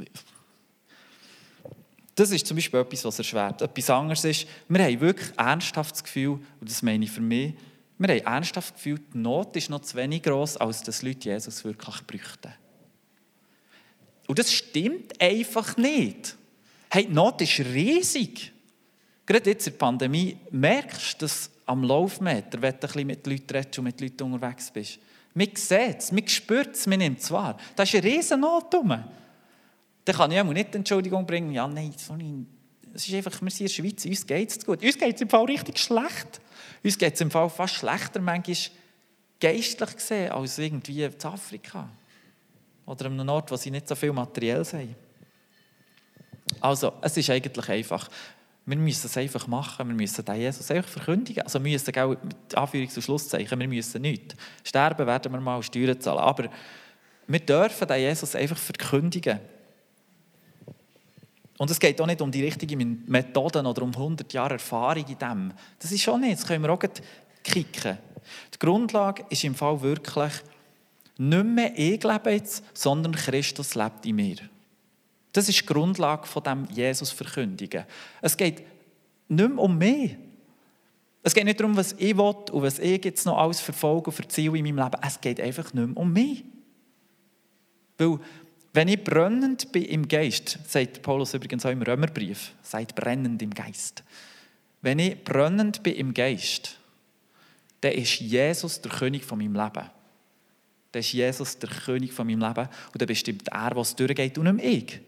Das 2.15 2.31
ist 2.31 2.47
zum 2.47 2.57
Beispiel 2.57 2.79
etwas, 2.79 3.05
was 3.05 3.19
erschwert. 3.19 3.61
Etwas 3.61 3.89
anderes 3.91 4.25
ist, 4.25 4.47
wir 4.67 4.83
haben 4.83 4.99
wirklich 4.99 5.29
ernsthaft 5.37 5.91
das 5.91 6.03
Gefühl, 6.03 6.39
und 6.59 6.67
das 6.67 6.81
meine 6.81 7.05
ich 7.05 7.11
für 7.11 7.21
mich, 7.21 7.53
wir 8.01 8.15
haben 8.15 8.25
ernsthaft 8.25 8.75
gefühlt, 8.75 9.13
die 9.13 9.19
Not 9.19 9.55
ist 9.55 9.69
noch 9.69 9.81
zu 9.81 9.95
wenig 9.95 10.23
groß, 10.23 10.57
als 10.57 10.81
dass 10.81 11.01
Leute 11.01 11.29
Jesus 11.29 11.63
wirklich 11.63 12.01
bräuchten. 12.07 12.53
Und 14.27 14.39
das 14.39 14.51
stimmt 14.51 15.19
einfach 15.21 15.77
nicht. 15.77 16.35
Hey, 16.89 17.05
die 17.05 17.13
Not 17.13 17.41
ist 17.41 17.59
riesig. 17.59 18.51
Gerade 19.25 19.49
jetzt 19.49 19.67
in 19.67 19.73
der 19.73 19.77
Pandemie 19.77 20.37
merkst 20.49 21.21
du 21.21 21.25
das 21.25 21.49
am 21.65 21.83
Laufmeter, 21.83 22.61
wenn 22.61 22.71
du 22.71 22.77
ein 22.77 22.79
bisschen 22.79 23.07
mit 23.07 23.27
Leuten 23.27 23.55
redest 23.55 23.77
und 23.77 23.85
mit 23.85 24.01
Leuten 24.01 24.23
unterwegs 24.23 24.71
bist. 24.71 24.99
Man 25.33 25.47
sieht 25.53 25.99
es, 25.99 26.11
man 26.11 26.27
spürt 26.27 26.75
es, 26.75 26.87
man 26.87 26.99
nimmt 26.99 27.19
es 27.19 27.31
wahr. 27.31 27.57
Da 27.75 27.83
ist 27.83 27.95
eine 27.95 28.03
riesen 28.03 28.41
Not 28.41 28.73
rum. 28.73 28.89
Dann 30.03 30.15
kann 30.15 30.31
ich 30.31 30.39
auch 30.39 30.43
nicht 30.45 30.75
Entschuldigung 30.75 31.25
bringen, 31.25 31.51
ja, 31.51 31.67
nein, 31.67 31.93
sorry, 31.95 32.45
es 32.93 33.07
ist 33.07 33.13
einfach, 33.13 33.41
wir 33.41 33.49
sind 33.49 33.61
in 33.61 33.67
der 33.67 33.73
Schweiz, 33.73 34.05
uns 34.05 34.27
geht 34.27 34.49
es 34.49 34.65
gut. 34.65 34.83
Uns 34.83 34.97
geht 34.97 35.15
es 35.15 35.21
im 35.21 35.29
Fall 35.29 35.45
richtig 35.45 35.79
schlecht. 35.79 36.41
Uns 36.83 36.97
geht 36.97 37.13
es 37.13 37.21
im 37.21 37.31
Fall 37.31 37.49
fast 37.49 37.75
schlechter, 37.75 38.19
manchmal 38.19 38.57
geistlich 39.39 39.95
gesehen, 39.95 40.31
als 40.31 40.57
irgendwie 40.57 41.03
in 41.03 41.23
Afrika. 41.23 41.89
Oder 42.85 43.05
an 43.05 43.19
einem 43.19 43.29
Ort, 43.29 43.51
wo 43.51 43.55
sie 43.55 43.71
nicht 43.71 43.87
so 43.87 43.95
viel 43.95 44.11
materiell 44.11 44.63
haben. 44.63 44.95
Also, 46.59 46.93
es 47.01 47.17
ist 47.17 47.29
eigentlich 47.29 47.69
einfach. 47.69 48.09
Wir 48.65 48.77
müssen 48.77 49.07
es 49.07 49.17
einfach 49.17 49.47
machen. 49.47 49.87
Wir 49.87 49.95
müssen 49.95 50.23
den 50.23 50.35
Jesus 50.35 50.69
einfach 50.69 50.89
verkündigen. 50.89 51.43
Also, 51.43 51.63
wir 51.63 51.71
müssen 51.71 51.97
auch 51.97 52.09
mit 52.09 52.55
Anführungs- 52.55 52.95
und 52.95 53.01
Schlusszeichen, 53.01 53.59
wir 53.59 53.67
müssen 53.67 54.01
nichts. 54.01 54.35
Sterben 54.63 55.07
werden 55.07 55.31
wir 55.31 55.39
mal, 55.39 55.61
Steuern 55.63 55.99
zahlen. 55.99 56.19
Aber 56.19 56.49
wir 57.27 57.39
dürfen 57.39 57.87
den 57.87 57.99
Jesus 57.99 58.35
einfach 58.35 58.57
verkündigen. 58.57 59.39
Und 61.61 61.69
es 61.69 61.79
geht 61.79 62.01
auch 62.01 62.07
nicht 62.07 62.19
um 62.23 62.31
die 62.31 62.43
richtigen 62.43 63.03
Methoden 63.05 63.67
oder 63.67 63.83
um 63.83 63.91
100 63.91 64.33
Jahre 64.33 64.55
Erfahrung 64.55 65.05
in 65.07 65.15
dem. 65.19 65.53
Das 65.77 65.91
ist 65.91 66.01
schon 66.01 66.21
nicht, 66.21 66.39
das 66.39 66.47
können 66.47 66.63
wir 66.63 66.71
auch 66.71 66.79
kicken. 67.43 67.99
Die 68.51 68.57
Grundlage 68.57 69.23
ist 69.29 69.43
im 69.43 69.53
Fall 69.53 69.79
wirklich, 69.79 70.33
nicht 71.19 71.45
mehr 71.45 71.71
ich 71.77 72.03
lebe 72.03 72.31
jetzt, 72.31 72.63
sondern 72.73 73.11
Christus 73.11 73.75
lebt 73.75 74.07
in 74.07 74.15
mir. 74.15 74.37
Das 75.33 75.49
ist 75.49 75.61
die 75.61 75.65
Grundlage 75.67 76.25
von 76.25 76.41
dem 76.41 76.65
Jesus 76.71 77.11
verkündigen. 77.11 77.83
Es 78.23 78.35
geht 78.35 78.63
nicht 79.27 79.49
mehr 79.49 79.63
um 79.63 79.77
mich. 79.77 80.17
Es 81.21 81.35
geht 81.35 81.45
nicht 81.45 81.59
darum, 81.59 81.77
was 81.77 81.93
ich 81.93 82.17
will 82.17 82.35
und 82.53 82.63
was 82.63 82.79
ich 82.79 83.05
jetzt 83.05 83.27
noch 83.27 83.37
alles 83.37 83.59
verfolge 83.59 84.09
und 84.09 84.15
verziehe 84.15 84.47
in 84.57 84.63
meinem 84.63 84.83
Leben. 84.83 84.99
Es 85.05 85.21
geht 85.21 85.39
einfach 85.39 85.71
nicht 85.75 85.89
mehr 85.89 85.97
um 85.97 86.11
mich. 86.11 86.43
Weil 87.99 88.19
wenn 88.73 88.87
ich 88.87 89.03
brennend 89.03 89.71
bin 89.71 89.83
im 89.83 90.07
Geist, 90.07 90.59
sagt 90.67 91.01
Paulus 91.01 91.33
übrigens 91.33 91.65
auch 91.65 91.71
im 91.71 91.81
Römerbrief, 91.81 92.53
seid 92.61 92.95
brennend 92.95 93.41
im 93.41 93.53
Geist. 93.53 94.03
Wenn 94.81 94.99
ich 94.99 95.23
brennend 95.23 95.83
bin 95.83 95.95
im 95.95 96.13
Geist, 96.13 96.77
dann 97.81 97.91
ist 97.91 98.19
Jesus 98.19 98.81
der 98.81 98.91
König 98.91 99.25
von 99.25 99.39
meinem 99.39 99.55
Leben. 99.55 99.89
Dann 100.91 100.99
ist 100.99 101.11
Jesus 101.11 101.57
der 101.59 101.69
König 101.69 102.13
von 102.13 102.27
meinem 102.27 102.39
Leben 102.39 102.69
und 102.93 103.01
dann 103.01 103.07
bestimmt 103.07 103.47
er, 103.49 103.75
was 103.75 103.95
durchgeht 103.95 104.37
und 104.37 104.55
nicht 104.55 104.65
ich. 104.65 105.01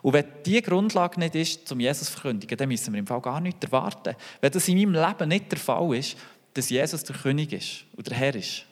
Und 0.00 0.12
wenn 0.14 0.24
diese 0.46 0.62
Grundlage 0.62 1.18
nicht 1.18 1.34
ist, 1.34 1.68
zum 1.68 1.80
Jesus 1.80 2.06
zu 2.06 2.12
verkündigen, 2.12 2.56
dann 2.56 2.68
müssen 2.68 2.92
wir 2.92 3.00
im 3.00 3.06
Fall 3.06 3.20
gar 3.20 3.40
nichts 3.40 3.64
erwarten. 3.64 4.14
Wenn 4.40 4.52
das 4.52 4.68
in 4.68 4.76
meinem 4.76 4.94
Leben 4.94 5.28
nicht 5.28 5.50
der 5.50 5.58
Fall 5.58 5.94
ist, 5.96 6.16
dass 6.54 6.70
Jesus 6.70 7.02
der 7.04 7.16
König 7.16 7.52
ist 7.52 7.84
und 7.96 8.06
der 8.08 8.16
Herr 8.16 8.34
ist 8.34 8.64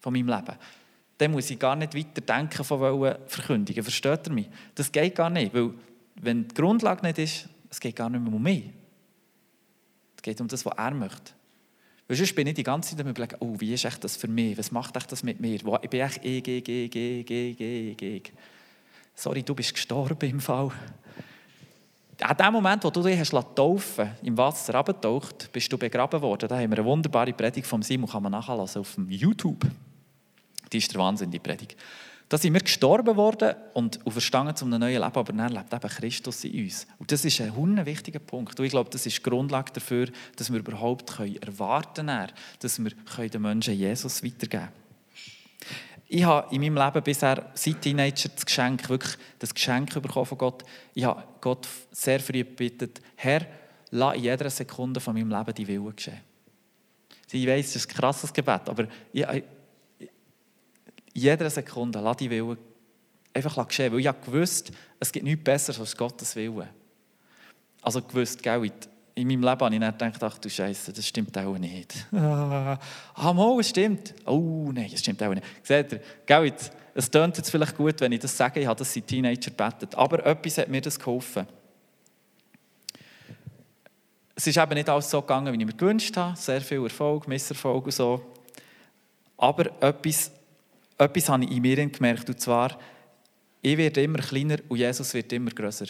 von 0.00 0.12
meinem 0.12 0.28
Leben, 0.28 0.56
dann 1.18 1.30
muss 1.30 1.50
ich 1.50 1.58
gar 1.58 1.76
nicht 1.76 1.94
weiter 1.94 2.20
denken 2.20 2.64
von 2.64 2.80
wollen 2.80 3.16
verkündigen. 3.26 3.82
Versteht 3.82 4.26
ihr 4.26 4.32
mich? 4.32 4.48
Das 4.74 4.90
geht 4.90 5.14
gar 5.14 5.30
nicht, 5.30 5.54
weil 5.54 5.70
wenn 6.16 6.48
die 6.48 6.54
Grundlage 6.54 7.06
nicht 7.06 7.18
ist, 7.18 7.48
es 7.70 7.80
geht 7.80 7.96
gar 7.96 8.10
nicht 8.10 8.20
mehr 8.20 8.32
um 8.32 8.42
mich. 8.42 8.70
Es 10.16 10.22
geht 10.22 10.40
um 10.40 10.48
das, 10.48 10.64
was 10.64 10.76
er 10.76 10.92
möchte. 10.92 11.32
Weil 12.06 12.16
sonst 12.16 12.34
bin 12.34 12.46
ich 12.46 12.54
die 12.54 12.62
ganze 12.62 12.90
Zeit 12.90 13.04
am 13.04 13.10
überlegen, 13.10 13.36
oh, 13.40 13.54
wie 13.58 13.72
ist 13.72 13.84
echt 13.84 14.04
das 14.04 14.16
für 14.16 14.28
mich? 14.28 14.58
Was 14.58 14.70
macht 14.70 14.96
echt 14.96 15.10
das 15.10 15.22
mit 15.22 15.40
mir? 15.40 15.54
Ich 15.54 15.90
bin 15.90 16.00
echt 16.00 16.20
g, 16.22 16.40
g, 16.40 16.60
g, 16.60 16.88
g, 16.88 17.24
g, 17.24 17.94
g. 17.94 18.22
Sorry, 19.14 19.42
du 19.42 19.54
bist 19.54 19.72
gestorben 19.72 20.28
im 20.28 20.40
Fall. 20.40 20.70
An 22.20 22.36
dem 22.36 22.52
Moment, 22.52 22.84
wo 22.84 22.90
du 22.90 23.02
dich 23.02 23.18
hast 23.18 23.30
taufen 23.54 24.10
im 24.22 24.36
Wasser 24.36 24.74
abgetaucht, 24.74 25.50
bist 25.52 25.72
du 25.72 25.78
begraben 25.78 26.20
worden. 26.20 26.48
Da 26.48 26.58
haben 26.58 26.70
wir 26.70 26.78
eine 26.78 26.86
wunderbare 26.86 27.32
Predigt 27.32 27.66
vom 27.66 27.82
Simon, 27.82 28.08
kann 28.08 28.22
man 28.22 28.32
nachlesen 28.32 28.80
auf 28.80 28.96
YouTube. 29.08 29.64
Die 30.74 30.78
ist 30.78 30.92
der 30.92 31.00
Wahnsinn, 31.00 31.30
die 31.30 31.38
Predigt. 31.38 31.76
Da 32.28 32.36
sind 32.36 32.52
wir 32.52 32.60
gestorben 32.60 33.16
worden 33.16 33.54
und 33.74 34.00
verstanden 34.08 34.56
zu 34.56 34.64
einem 34.64 34.80
neuen 34.80 35.00
Leben, 35.00 35.04
aber 35.14 35.32
dann 35.32 35.52
lebt 35.52 35.72
eben 35.72 35.88
Christus 35.88 36.42
in 36.42 36.64
uns. 36.64 36.86
Und 36.98 37.12
das 37.12 37.24
ist 37.24 37.40
ein 37.40 37.86
wichtiger 37.86 38.18
Punkt. 38.18 38.58
Und 38.58 38.66
ich 38.66 38.72
glaube, 38.72 38.90
das 38.90 39.06
ist 39.06 39.18
die 39.18 39.22
Grundlage 39.22 39.72
dafür, 39.72 40.08
dass 40.34 40.52
wir 40.52 40.58
überhaupt 40.58 41.16
erwarten 41.18 42.06
können, 42.06 42.32
dass 42.58 42.78
wir 42.82 43.28
den 43.28 43.42
Menschen 43.42 43.74
Jesus 43.74 44.24
weitergeben 44.24 44.64
können. 44.64 44.68
Ich 46.08 46.24
habe 46.24 46.52
in 46.54 46.60
meinem 46.60 46.76
Leben 46.76 47.04
bisher, 47.04 47.50
seit 47.54 47.82
Teenager, 47.82 48.28
das 48.28 48.44
Geschenk, 48.44 48.88
wirklich 48.88 49.14
das 49.38 49.54
Geschenk 49.54 49.94
bekommen 49.94 50.26
von 50.26 50.38
Gott. 50.38 50.64
Ich 50.92 51.04
habe 51.04 51.22
Gott 51.40 51.68
sehr 51.92 52.20
früh 52.20 52.44
gebeten, 52.44 52.90
Herr, 53.16 53.46
lass 53.90 54.16
in 54.16 54.24
jeder 54.24 54.50
Sekunde 54.50 54.98
von 54.98 55.14
meinem 55.14 55.30
Leben 55.30 55.54
die 55.54 55.68
Wille 55.68 55.92
geschehen. 55.92 56.20
Ich 57.30 57.46
weiß, 57.46 57.72
das 57.72 57.84
ist 57.84 57.90
ein 57.90 57.96
krasses 57.96 58.32
Gebet, 58.32 58.68
aber 58.68 58.86
ich, 59.12 59.24
jeder 61.14 61.48
Sekunde, 61.48 62.00
lass 62.00 62.16
die 62.18 62.28
Wille 62.28 62.58
einfach 63.32 63.66
geschehen. 63.66 63.92
Weil 63.92 64.00
ich 64.00 64.10
gewusst, 64.24 64.72
es 65.00 65.10
gibt 65.10 65.24
nichts 65.24 65.44
Besseres 65.44 65.80
als 65.80 65.96
Gottes 65.96 66.36
Wille. 66.36 66.68
Also 67.80 68.02
gewusst, 68.02 68.42
gell, 68.42 68.70
in 69.16 69.28
meinem 69.28 69.42
Leben 69.42 69.60
habe 69.60 69.74
ich 69.74 69.80
dann 69.80 70.12
gedacht, 70.12 70.22
ach 70.22 70.38
du 70.38 70.50
Scheiße, 70.50 70.92
das 70.92 71.06
stimmt 71.06 71.36
auch 71.38 71.56
nicht. 71.56 72.06
ah, 72.12 72.78
mal, 73.14 73.60
es 73.60 73.68
stimmt. 73.68 74.14
Oh 74.26 74.70
nein, 74.72 74.90
es 74.92 75.00
stimmt 75.00 75.22
auch 75.22 75.32
nicht. 75.32 75.46
Seht 75.62 75.92
ihr, 75.92 76.00
gell, 76.26 76.52
es 76.94 77.10
tönt 77.10 77.36
jetzt 77.36 77.50
vielleicht 77.50 77.76
gut, 77.76 78.00
wenn 78.00 78.12
ich 78.12 78.20
das 78.20 78.36
sage, 78.36 78.60
ich 78.60 78.66
habe 78.66 78.78
das 78.78 78.92
seit 78.92 79.06
Teenager 79.06 79.50
gebetet, 79.50 79.94
aber 79.94 80.24
etwas 80.26 80.58
hat 80.58 80.68
mir 80.68 80.80
das 80.80 80.98
geholfen. 80.98 81.46
Es 84.36 84.46
ist 84.48 84.56
eben 84.56 84.74
nicht 84.74 84.88
alles 84.88 85.08
so 85.08 85.20
gegangen, 85.20 85.52
wie 85.52 85.60
ich 85.60 85.66
mir 85.66 85.72
gewünscht 85.72 86.16
habe. 86.16 86.36
Sehr 86.36 86.60
viel 86.60 86.82
Erfolg, 86.82 87.28
Misserfolg 87.28 87.84
und 87.84 87.92
so. 87.92 88.20
Aber 89.36 89.70
etwas 89.80 90.32
etwas 90.98 91.28
habe 91.28 91.44
ich 91.44 91.50
in 91.50 91.62
mir 91.62 91.86
gemerkt, 91.88 92.28
und 92.28 92.40
zwar, 92.40 92.78
ich 93.62 93.76
werde 93.76 94.02
immer 94.02 94.18
kleiner 94.18 94.58
und 94.68 94.76
Jesus 94.76 95.14
wird 95.14 95.32
immer 95.32 95.50
größer. 95.50 95.86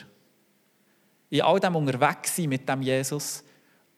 In 1.31 1.43
all 1.43 1.59
dem 1.59 1.77
unterwegs 1.77 2.37
sein 2.37 2.49
mit 2.49 2.69
dem 2.69 2.83
Jesus 2.83 3.43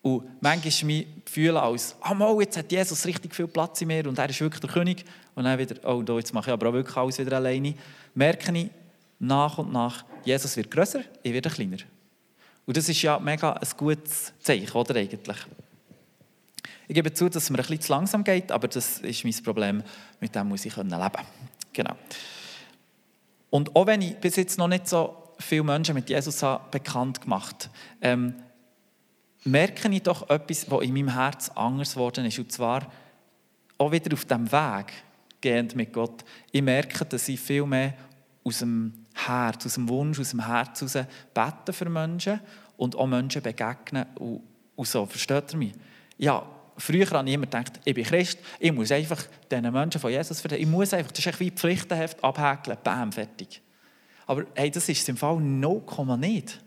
und 0.02 0.25
manchmal 0.40 0.84
mich 0.84 1.06
fühlen 1.26 1.56
als, 1.56 1.96
oh, 2.20 2.40
jetzt 2.40 2.56
hat 2.56 2.70
Jesus 2.70 3.04
richtig 3.06 3.34
viel 3.34 3.48
Platz 3.48 3.80
in 3.80 3.88
mir 3.88 4.06
und 4.06 4.18
er 4.18 4.30
ist 4.30 4.40
wirklich 4.40 4.60
der 4.60 4.70
König. 4.70 5.04
Und 5.34 5.44
dann 5.44 5.58
wieder, 5.58 5.76
oh, 5.84 6.00
da, 6.02 6.16
jetzt 6.16 6.32
mache 6.32 6.50
ich 6.50 6.52
aber 6.52 6.68
auch 6.68 6.72
wirklich 6.72 6.96
alles 6.96 7.18
wieder 7.18 7.36
alleine. 7.36 7.75
Merke 8.14 8.56
ich 8.56 8.70
nach 9.18 9.58
und 9.58 9.72
nach, 9.72 10.04
Jesus 10.25 10.56
wird 10.56 10.70
größer, 10.70 11.00
ich 11.22 11.32
werde 11.32 11.50
kleiner. 11.50 11.78
Und 12.64 12.76
das 12.76 12.88
ist 12.88 13.02
ja 13.02 13.18
mega 13.18 13.52
ein 13.52 13.68
gutes 13.76 14.32
Zeichen, 14.40 14.70
oder 14.72 14.94
eigentlich? 14.94 15.36
Ich 16.88 16.95
gebe 16.95 17.12
zu, 17.12 17.28
dass 17.28 17.45
es 17.45 17.50
mir 17.50 17.59
ein 17.59 17.62
bisschen 17.62 17.81
zu 17.81 17.93
langsam 17.93 18.25
geht, 18.25 18.52
aber 18.52 18.69
das 18.69 18.99
ist 18.99 19.25
mein 19.25 19.35
Problem. 19.43 19.83
Mit 20.21 20.35
dem 20.35 20.49
muss 20.49 20.64
ich 20.64 20.76
leben 20.76 20.90
können. 20.90 21.11
Genau. 21.73 21.97
Und 23.50 23.75
auch 23.75 23.87
wenn 23.87 24.02
ich 24.02 24.16
bis 24.16 24.37
jetzt 24.37 24.59
noch 24.59 24.69
nicht 24.69 24.88
so 24.88 25.33
viele 25.38 25.64
Menschen 25.64 25.95
mit 25.95 26.09
Jesus 26.09 26.43
habe 26.43 26.64
bekannt 26.71 27.21
gemacht 27.21 27.71
ähm, 28.00 28.35
merke 29.44 29.88
ich 29.88 30.03
doch 30.03 30.29
etwas, 30.29 30.70
was 30.70 30.83
in 30.83 30.94
meinem 30.94 31.12
Herz 31.12 31.51
anders 31.55 31.94
geworden 31.94 32.25
ist. 32.25 32.38
Und 32.38 32.51
zwar 32.51 32.90
auch 33.79 33.92
wieder 33.92 34.12
auf 34.12 34.25
dem 34.25 34.51
Weg 34.51 34.92
gehend 35.40 35.77
mit 35.77 35.92
Gott. 35.92 36.25
Ich 36.51 36.62
merke, 36.62 37.05
dass 37.05 37.29
ich 37.29 37.40
viel 37.40 37.64
mehr 37.64 37.94
aus 38.42 38.59
dem 38.59 39.07
Herz, 39.14 39.66
aus 39.66 39.75
dem 39.75 39.88
Wunsch, 39.88 40.18
aus 40.18 40.31
dem 40.31 40.44
Herz 40.44 40.81
heraus 40.81 41.07
bete 41.33 41.72
für 41.72 41.88
Menschen 41.88 42.40
und 42.77 42.96
auch 42.96 43.07
Menschen 43.07 43.42
begegnen 43.42 44.07
und, 44.16 44.42
und 44.75 44.88
so. 44.88 45.07
Versteht 45.07 45.53
ihr 45.53 45.59
mich? 45.59 45.72
Ja, 46.18 46.44
früher 46.78 47.08
habe 47.10 47.28
ich 47.28 47.34
immer 47.34 47.46
gedacht, 47.46 47.80
ich 47.84 47.94
bin 47.94 48.04
Christ, 48.04 48.38
ich 48.58 48.72
muss 48.72 48.90
einfach 48.92 49.24
diesen 49.50 49.72
Menschen 49.72 50.00
von 50.00 50.10
Jesus 50.10 50.42
erzählen. 50.42 50.62
Ich 50.62 50.68
muss 50.68 50.92
einfach, 50.92 51.12
das 51.12 51.24
ist 51.24 51.40
wie 51.40 51.50
Pflichtenheft 51.50 52.22
abhäkeln, 52.22 52.78
bam, 52.82 53.12
fertig. 53.12 53.60
Aber 54.26 54.44
hey, 54.54 54.70
das 54.70 54.88
ist 54.88 55.08
im 55.08 55.16
Fall 55.16 55.36
0, 55.36 55.82
nicht. 56.18 56.60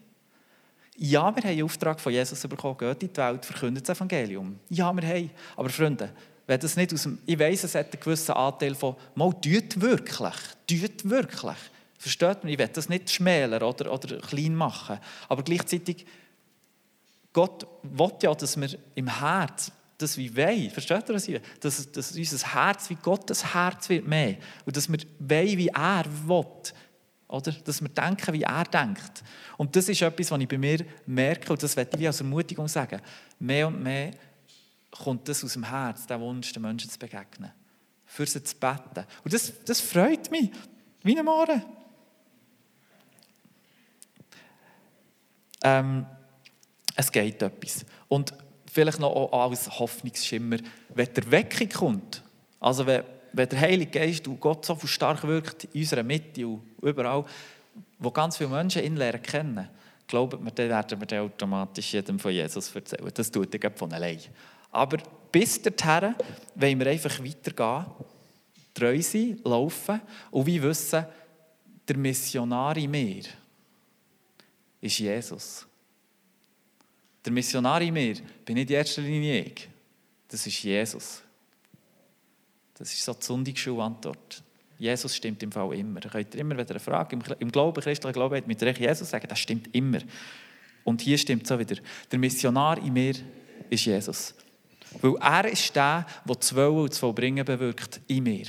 Ja, 0.97 1.33
wir 1.33 1.43
haben 1.43 1.49
einen 1.49 1.63
Auftrag 1.63 1.99
von 1.99 2.11
Jesus 2.11 2.41
bekommen, 2.41 2.77
geht 2.77 3.03
in 3.03 3.13
die 3.13 3.17
Welt, 3.17 3.45
verkündet 3.45 3.87
das 3.87 3.97
Evangelium. 3.97 4.59
Ja, 4.69 4.93
wir 4.93 5.07
haben. 5.07 5.29
Aber 5.55 5.69
Freunde, 5.69 6.11
wenn 6.45 6.59
das 6.59 6.75
nicht 6.75 6.93
aus 6.93 7.03
dem, 7.03 7.19
ich 7.25 7.39
weiss, 7.39 7.63
es 7.63 7.75
hat 7.75 7.93
einen 7.93 8.01
gewissen 8.01 8.33
Anteil 8.33 8.75
von, 8.75 8.95
mal, 9.15 9.31
tut 9.33 9.79
wirklich, 9.79 10.35
tut 10.67 11.09
wirklich. 11.09 11.57
Versteht 11.97 12.43
man? 12.43 12.51
Ich 12.51 12.57
will 12.57 12.67
das 12.67 12.89
nicht 12.89 13.09
schmäler 13.09 13.61
oder, 13.61 13.93
oder 13.93 14.17
klein 14.19 14.55
machen. 14.55 14.99
Aber 15.27 15.43
gleichzeitig, 15.43 16.05
Gott 17.33 17.67
will 17.83 18.11
ja, 18.21 18.33
dass 18.33 18.59
wir 18.59 18.69
im 18.95 19.19
Herz 19.19 19.71
das 19.99 20.17
wie 20.17 20.35
wollen. 20.35 20.71
Versteht 20.71 21.09
ihr 21.09 21.13
das 21.13 21.25
hier? 21.25 21.41
Dass, 21.59 21.91
dass 21.91 22.15
unser 22.15 22.53
Herz 22.53 22.89
wie 22.89 22.95
Gottes 22.95 23.53
Herz 23.53 23.89
wird 23.89 24.07
mehr. 24.07 24.38
Und 24.65 24.75
dass 24.75 24.89
wir 24.89 24.99
wollen, 25.19 25.57
wie 25.57 25.67
er 25.67 26.05
will. 26.25 26.45
Oder? 27.27 27.51
Dass 27.51 27.81
wir 27.81 27.89
denken, 27.89 28.33
wie 28.33 28.41
er 28.41 28.63
denkt. 28.63 29.23
Und 29.57 29.75
das 29.75 29.89
ist 29.89 30.01
etwas, 30.01 30.31
was 30.31 30.39
ich 30.39 30.47
bei 30.47 30.57
mir 30.57 30.85
merke, 31.05 31.51
und 31.51 31.62
das 31.62 31.75
werde 31.75 31.97
ich 31.99 32.07
als 32.07 32.21
Ermutigung 32.21 32.67
sagen. 32.67 33.01
Mehr 33.39 33.67
und 33.67 33.83
mehr 33.83 34.12
kommt 34.89 35.27
das 35.27 35.43
aus 35.43 35.53
dem 35.53 35.63
Herz, 35.63 36.07
der 36.07 36.19
Wunsch, 36.19 36.51
den 36.53 36.63
Menschen 36.63 36.89
zu 36.89 36.97
begegnen. 36.97 37.51
Für 38.05 38.25
sie 38.25 38.41
zu 38.41 38.55
beten. 38.55 39.05
Und 39.23 39.33
das, 39.33 39.53
das 39.65 39.81
freut 39.81 40.31
mich. 40.31 40.49
Wie 41.03 41.17
ein 41.17 41.25
Morgen. 41.25 41.62
Ähm, 45.62 46.05
es 46.95 47.12
geht 47.12 47.41
etwas. 47.41 47.85
Und 48.07 48.33
vielleicht 48.71 48.99
noch 48.99 49.32
als 49.32 49.79
Hoffnungsschimmer, 49.79 50.58
wenn 50.93 51.13
der 51.13 51.32
Weckung 51.32 51.69
kommt, 51.69 52.23
also 52.60 52.86
wenn, 52.86 53.03
wenn 53.34 53.49
der 53.49 53.60
Heilige 53.60 53.99
Geist 53.99 54.27
und 54.27 54.39
Gott 54.39 54.65
so 54.65 54.77
stark 54.86 55.23
wirkt 55.23 55.65
in 55.65 55.82
unserer 55.82 56.03
Mitte 56.03 56.47
und 56.47 56.62
überall, 56.82 57.25
wo 57.97 58.12
ganz 58.12 58.38
viele 58.38 58.49
Menschen 58.49 58.84
ihn 58.84 58.95
lernen 58.95 59.21
kennen, 59.21 59.69
glaubt 60.08 60.41
mir, 60.41 60.51
dann 60.51 60.69
werden 60.69 61.01
wir 61.08 61.21
automatisch 61.21 61.93
jedem 61.93 62.19
von 62.19 62.32
Jesus 62.32 62.73
erzählen. 62.73 63.12
Das 63.13 63.32
tut 63.32 63.53
er 63.53 63.71
von 63.71 63.91
allein. 63.93 64.19
Aber 64.71 64.97
bis 65.32 65.62
dahin 65.62 66.15
wollen 66.55 66.79
wir 66.79 66.88
einfach 66.88 67.23
weitergehen, 67.23 67.86
treu 68.73 69.01
sein, 69.01 69.39
laufen 69.43 70.01
und 70.32 70.45
wie 70.45 70.62
wissen, 70.62 71.05
der 71.88 71.97
Missionar 71.97 72.77
in 72.77 72.91
mir 72.91 73.23
ist 74.82 74.99
Jesus. 74.99 75.68
Der 77.25 77.32
Missionar 77.32 77.82
in 77.82 77.93
mir 77.93 78.15
bin 78.45 78.55
nicht 78.55 78.69
in 78.69 78.75
erster 78.75 79.01
Linie 79.01 79.43
ich. 79.43 79.69
Das 80.27 80.45
ist 80.45 80.63
Jesus. 80.63 81.21
Das 82.77 82.93
ist 82.93 83.03
so 83.03 83.13
die 83.13 83.25
Sonntagsschule-Antwort. 83.25 84.43
Jesus 84.77 85.13
stimmt 85.13 85.43
im 85.43 85.51
Fall 85.51 85.73
immer. 85.73 86.01
Ihr 86.01 86.10
könnt 86.10 86.36
immer 86.36 86.58
wieder 86.58 86.69
eine 86.69 86.79
Frage 86.79 87.19
im 87.39 87.51
Glauben, 87.51 87.82
christlichen 87.82 88.13
Glauben, 88.13 88.41
mit 88.45 88.63
recht 88.63 88.79
Jesus 88.79 89.10
sagen, 89.10 89.27
das 89.27 89.39
stimmt 89.39 89.75
immer. 89.75 89.99
Und 90.86 91.01
hier 91.01 91.17
stimmt 91.17 91.43
es 91.43 91.51
auch 91.51 91.60
wieder. 91.60 91.75
Der 92.10 92.19
Missionar 92.19 92.77
in 92.77 92.93
mir 92.93 93.15
ist 93.69 93.86
Jesus. 93.86 94.34
Weil 95.01 95.15
er 95.17 95.45
ist 95.51 95.75
der, 95.75 96.05
der 96.25 96.36
das 96.36 96.55
Wollen 96.55 96.77
und 96.77 96.91
das 96.91 96.99
Vollbringen 96.99 97.45
bewirkt 97.45 97.99
in 98.08 98.23
mir. 98.23 98.47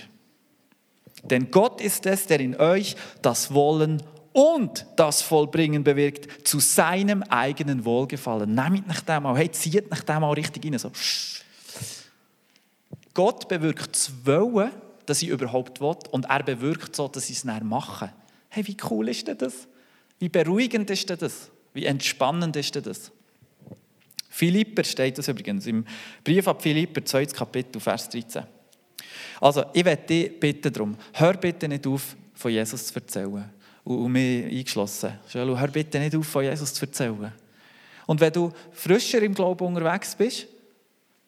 Denn 1.24 1.50
Gott 1.50 1.80
ist 1.80 2.06
es, 2.06 2.26
der 2.26 2.40
in 2.40 2.56
euch 2.56 2.94
das 3.20 3.52
Wollen 3.52 4.02
und 4.32 4.86
das 4.96 5.22
Vollbringen 5.22 5.82
bewirkt 5.82 6.46
zu 6.46 6.60
seinem 6.60 7.22
eigenen 7.24 7.84
Wohlgefallen. 7.84 8.54
Nehmt 8.54 8.86
nicht 8.86 9.08
dem 9.08 9.22
mal, 9.22 9.36
hey, 9.36 9.50
zieht 9.50 9.90
nicht 9.90 10.08
dem 10.08 10.20
mal 10.20 10.32
richtig 10.32 10.64
rein. 10.64 10.78
So. 10.78 10.92
Gott 13.14 13.48
bewirkt 13.48 13.94
das 13.94 14.12
Wollen, 14.24 14.70
dass 15.06 15.22
ich 15.22 15.28
überhaupt 15.28 15.80
will, 15.80 15.96
und 16.12 16.26
er 16.26 16.42
bewirkt 16.42 16.94
so, 16.94 17.08
dass 17.08 17.28
ich 17.28 17.38
es 17.38 17.42
dann 17.42 17.66
mache. 17.66 18.12
Hey, 18.48 18.66
wie 18.66 18.76
cool 18.88 19.08
ist 19.08 19.26
denn 19.26 19.38
das? 19.38 19.66
Wie 20.18 20.28
beruhigend 20.28 20.88
ist 20.90 21.08
denn 21.10 21.18
das? 21.18 21.50
Wie 21.72 21.86
entspannend 21.86 22.54
ist 22.56 22.74
denn 22.74 22.82
das? 22.82 23.10
Philipper 24.28 24.84
steht 24.84 25.18
das 25.18 25.28
übrigens 25.28 25.66
im 25.66 25.84
Brief 26.22 26.46
ab 26.46 26.62
Philipper, 26.62 27.04
2. 27.04 27.26
Kapitel, 27.26 27.80
Vers 27.80 28.08
13. 28.08 28.44
Also, 29.40 29.64
ich 29.72 29.84
werde 29.84 30.06
dich 30.06 30.38
bitten 30.38 30.72
darum, 30.72 30.96
hör 31.14 31.34
bitte 31.34 31.66
nicht 31.66 31.86
auf, 31.86 32.16
von 32.34 32.50
Jesus 32.50 32.86
zu 32.86 32.94
erzählen. 32.94 33.50
Und, 33.84 34.12
mich 34.12 34.44
eingeschlossen. 34.44 35.18
Schau, 35.28 35.58
hör 35.58 35.68
bitte 35.68 35.98
nicht 35.98 36.14
auf, 36.14 36.26
von 36.26 36.44
Jesus 36.44 36.74
zu 36.74 36.86
erzählen. 36.86 37.32
Und 38.06 38.20
wenn 38.20 38.32
du 38.32 38.52
frischer 38.72 39.22
im 39.22 39.34
Glauben 39.34 39.66
unterwegs 39.66 40.14
bist, 40.14 40.46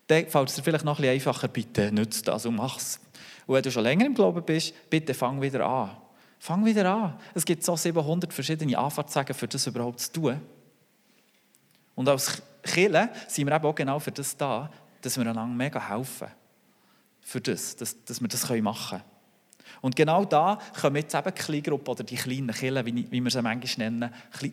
dann 0.06 0.26
fällt 0.26 0.48
es 0.48 0.56
dir 0.56 0.62
vielleicht 0.62 0.84
noch 0.84 0.98
ein 0.98 1.02
bisschen 1.02 1.14
einfacher, 1.14 1.48
bitte 1.48 1.92
nütze 1.92 2.22
das 2.24 2.44
und 2.46 2.56
mach 2.56 2.76
es. 2.76 3.00
Und 3.46 3.54
wenn 3.54 3.62
du 3.62 3.70
schon 3.70 3.82
länger 3.82 4.06
im 4.06 4.14
Glauben 4.14 4.42
bist, 4.44 4.74
bitte 4.90 5.14
fang 5.14 5.40
wieder 5.40 5.64
an. 5.66 5.96
Fang 6.38 6.64
wieder 6.64 6.92
an. 6.92 7.18
Es 7.34 7.44
gibt 7.44 7.64
so 7.64 7.76
700 7.76 8.32
verschiedene 8.32 8.76
Anfahrtswege, 8.76 9.32
für 9.32 9.46
das 9.46 9.66
überhaupt 9.66 10.00
zu 10.00 10.12
tun. 10.12 10.40
Und 11.94 12.08
als 12.08 12.42
Kirche 12.62 13.10
sind 13.28 13.46
wir 13.46 13.54
eben 13.54 13.64
auch 13.64 13.74
genau 13.74 13.98
für 13.98 14.12
das 14.12 14.36
da, 14.36 14.70
dass 15.00 15.16
wir 15.16 15.22
einander 15.22 15.46
mega 15.46 15.88
helfen. 15.88 16.28
Für 17.20 17.40
das, 17.40 17.76
dass, 17.76 18.04
dass 18.04 18.20
wir 18.20 18.28
das 18.28 18.48
machen 18.48 18.98
können. 18.98 19.11
Und 19.80 19.96
genau 19.96 20.24
da 20.24 20.58
kommen 20.80 20.96
jetzt 20.96 21.14
eben 21.14 21.34
die 21.34 21.42
Kleingruppe 21.42 21.90
oder 21.90 22.04
die 22.04 22.16
kleinen 22.16 22.54
wie, 22.86 23.10
wie 23.10 23.20
wir 23.20 23.30
sie 23.30 23.42
manchmal 23.42 23.90
nennen, 23.90 24.10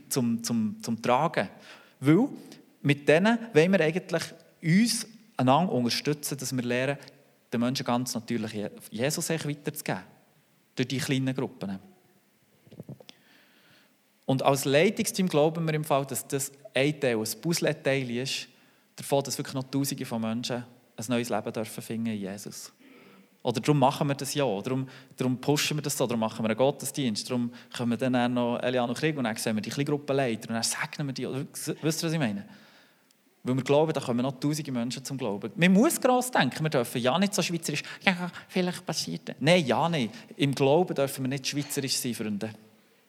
zum, 0.09 0.43
zum, 0.43 0.77
zum 0.81 1.01
Tragen. 1.01 1.49
Weil 1.99 2.29
mit 2.81 3.07
denen 3.07 3.37
wollen 3.53 3.71
wir 3.71 3.81
eigentlich 3.81 4.23
uns 4.61 5.07
einander 5.37 5.71
unterstützen, 5.71 6.37
dass 6.37 6.55
wir 6.55 6.63
lernen, 6.63 6.97
den 7.51 7.61
Menschen 7.61 7.85
ganz 7.85 8.13
natürlich 8.13 8.69
Jesus 8.91 9.29
weiterzugeben. 9.29 10.03
Durch 10.75 10.87
die 10.87 10.97
kleinen 10.97 11.35
Gruppen. 11.35 11.79
Und 14.25 14.43
als 14.43 14.65
Leitungsteam 14.65 15.27
glauben 15.27 15.65
wir 15.65 15.73
im 15.73 15.83
Fall, 15.83 16.05
dass 16.05 16.27
das 16.27 16.51
ein 16.73 16.99
Teil, 16.99 17.17
ein 17.17 17.41
Puzzleteil 17.41 18.11
ist, 18.11 18.47
davon, 18.95 19.23
dass 19.23 19.37
wirklich 19.37 19.55
noch 19.55 19.63
Tausende 19.63 20.05
von 20.05 20.21
Menschen 20.21 20.63
ein 20.95 21.05
neues 21.07 21.29
Leben 21.29 21.51
dürfen 21.51 21.81
finden 21.81 22.07
in 22.07 22.19
Jesus. 22.19 22.71
Oder 23.41 23.61
darum 23.61 23.79
machen 23.79 24.07
wir 24.07 24.15
das 24.15 24.33
ja, 24.33 24.43
darum, 24.61 24.87
darum 25.15 25.39
pushen 25.39 25.77
wir 25.77 25.81
das 25.81 25.97
so, 25.97 26.05
darum 26.05 26.19
machen 26.19 26.43
wir 26.43 26.49
einen 26.49 26.57
Gottesdienst, 26.57 27.29
darum 27.29 27.51
können 27.73 27.91
wir 27.91 27.97
dann 27.97 28.33
noch 28.33 28.57
Eliano 28.57 28.93
Krieg 28.93 29.17
und 29.17 29.23
dann 29.23 29.35
sehen 29.37 29.55
wir 29.55 29.61
die 29.61 29.69
Gruppenleiter 29.69 30.49
und 30.49 30.55
dann 30.55 30.63
segnen 30.63 31.07
wir 31.07 31.13
die. 31.13 31.27
Wisst 31.81 32.03
ihr, 32.03 32.07
was 32.07 32.13
ich 32.13 32.19
meine? 32.19 32.45
Weil 33.43 33.55
wir 33.55 33.63
glauben, 33.63 33.93
da 33.93 34.01
kommen 34.01 34.21
noch 34.21 34.37
tausende 34.37 34.71
Menschen 34.73 35.05
zum 35.05 35.17
Glauben. 35.17 35.51
Man 35.55 35.71
muss 35.71 36.01
gross 36.01 36.29
denken, 36.29 36.61
wir 36.61 36.69
dürfen 36.69 37.01
ja 37.01 37.17
nicht 37.17 37.33
so 37.33 37.41
schweizerisch, 37.41 37.83
ja, 38.01 38.29
vielleicht 38.49 38.85
passiert 38.85 39.29
das. 39.29 39.35
Nein, 39.39 39.65
ja 39.65 39.87
nicht. 39.87 40.13
Im 40.35 40.53
Glauben 40.53 40.93
dürfen 40.93 41.23
wir 41.23 41.29
nicht 41.29 41.47
schweizerisch 41.47 41.95
sein, 41.95 42.13
Freunde. 42.13 42.51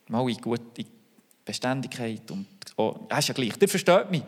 Mal 0.06 0.28
in 0.30 0.36
gute 0.36 0.84
Beständigkeit 1.44 2.30
und, 2.30 2.46
oh, 2.76 2.94
das 3.08 3.20
ist 3.20 3.28
ja 3.28 3.34
gleich, 3.34 3.52
ihr 3.60 3.68
versteht 3.68 4.10
mich. 4.10 4.22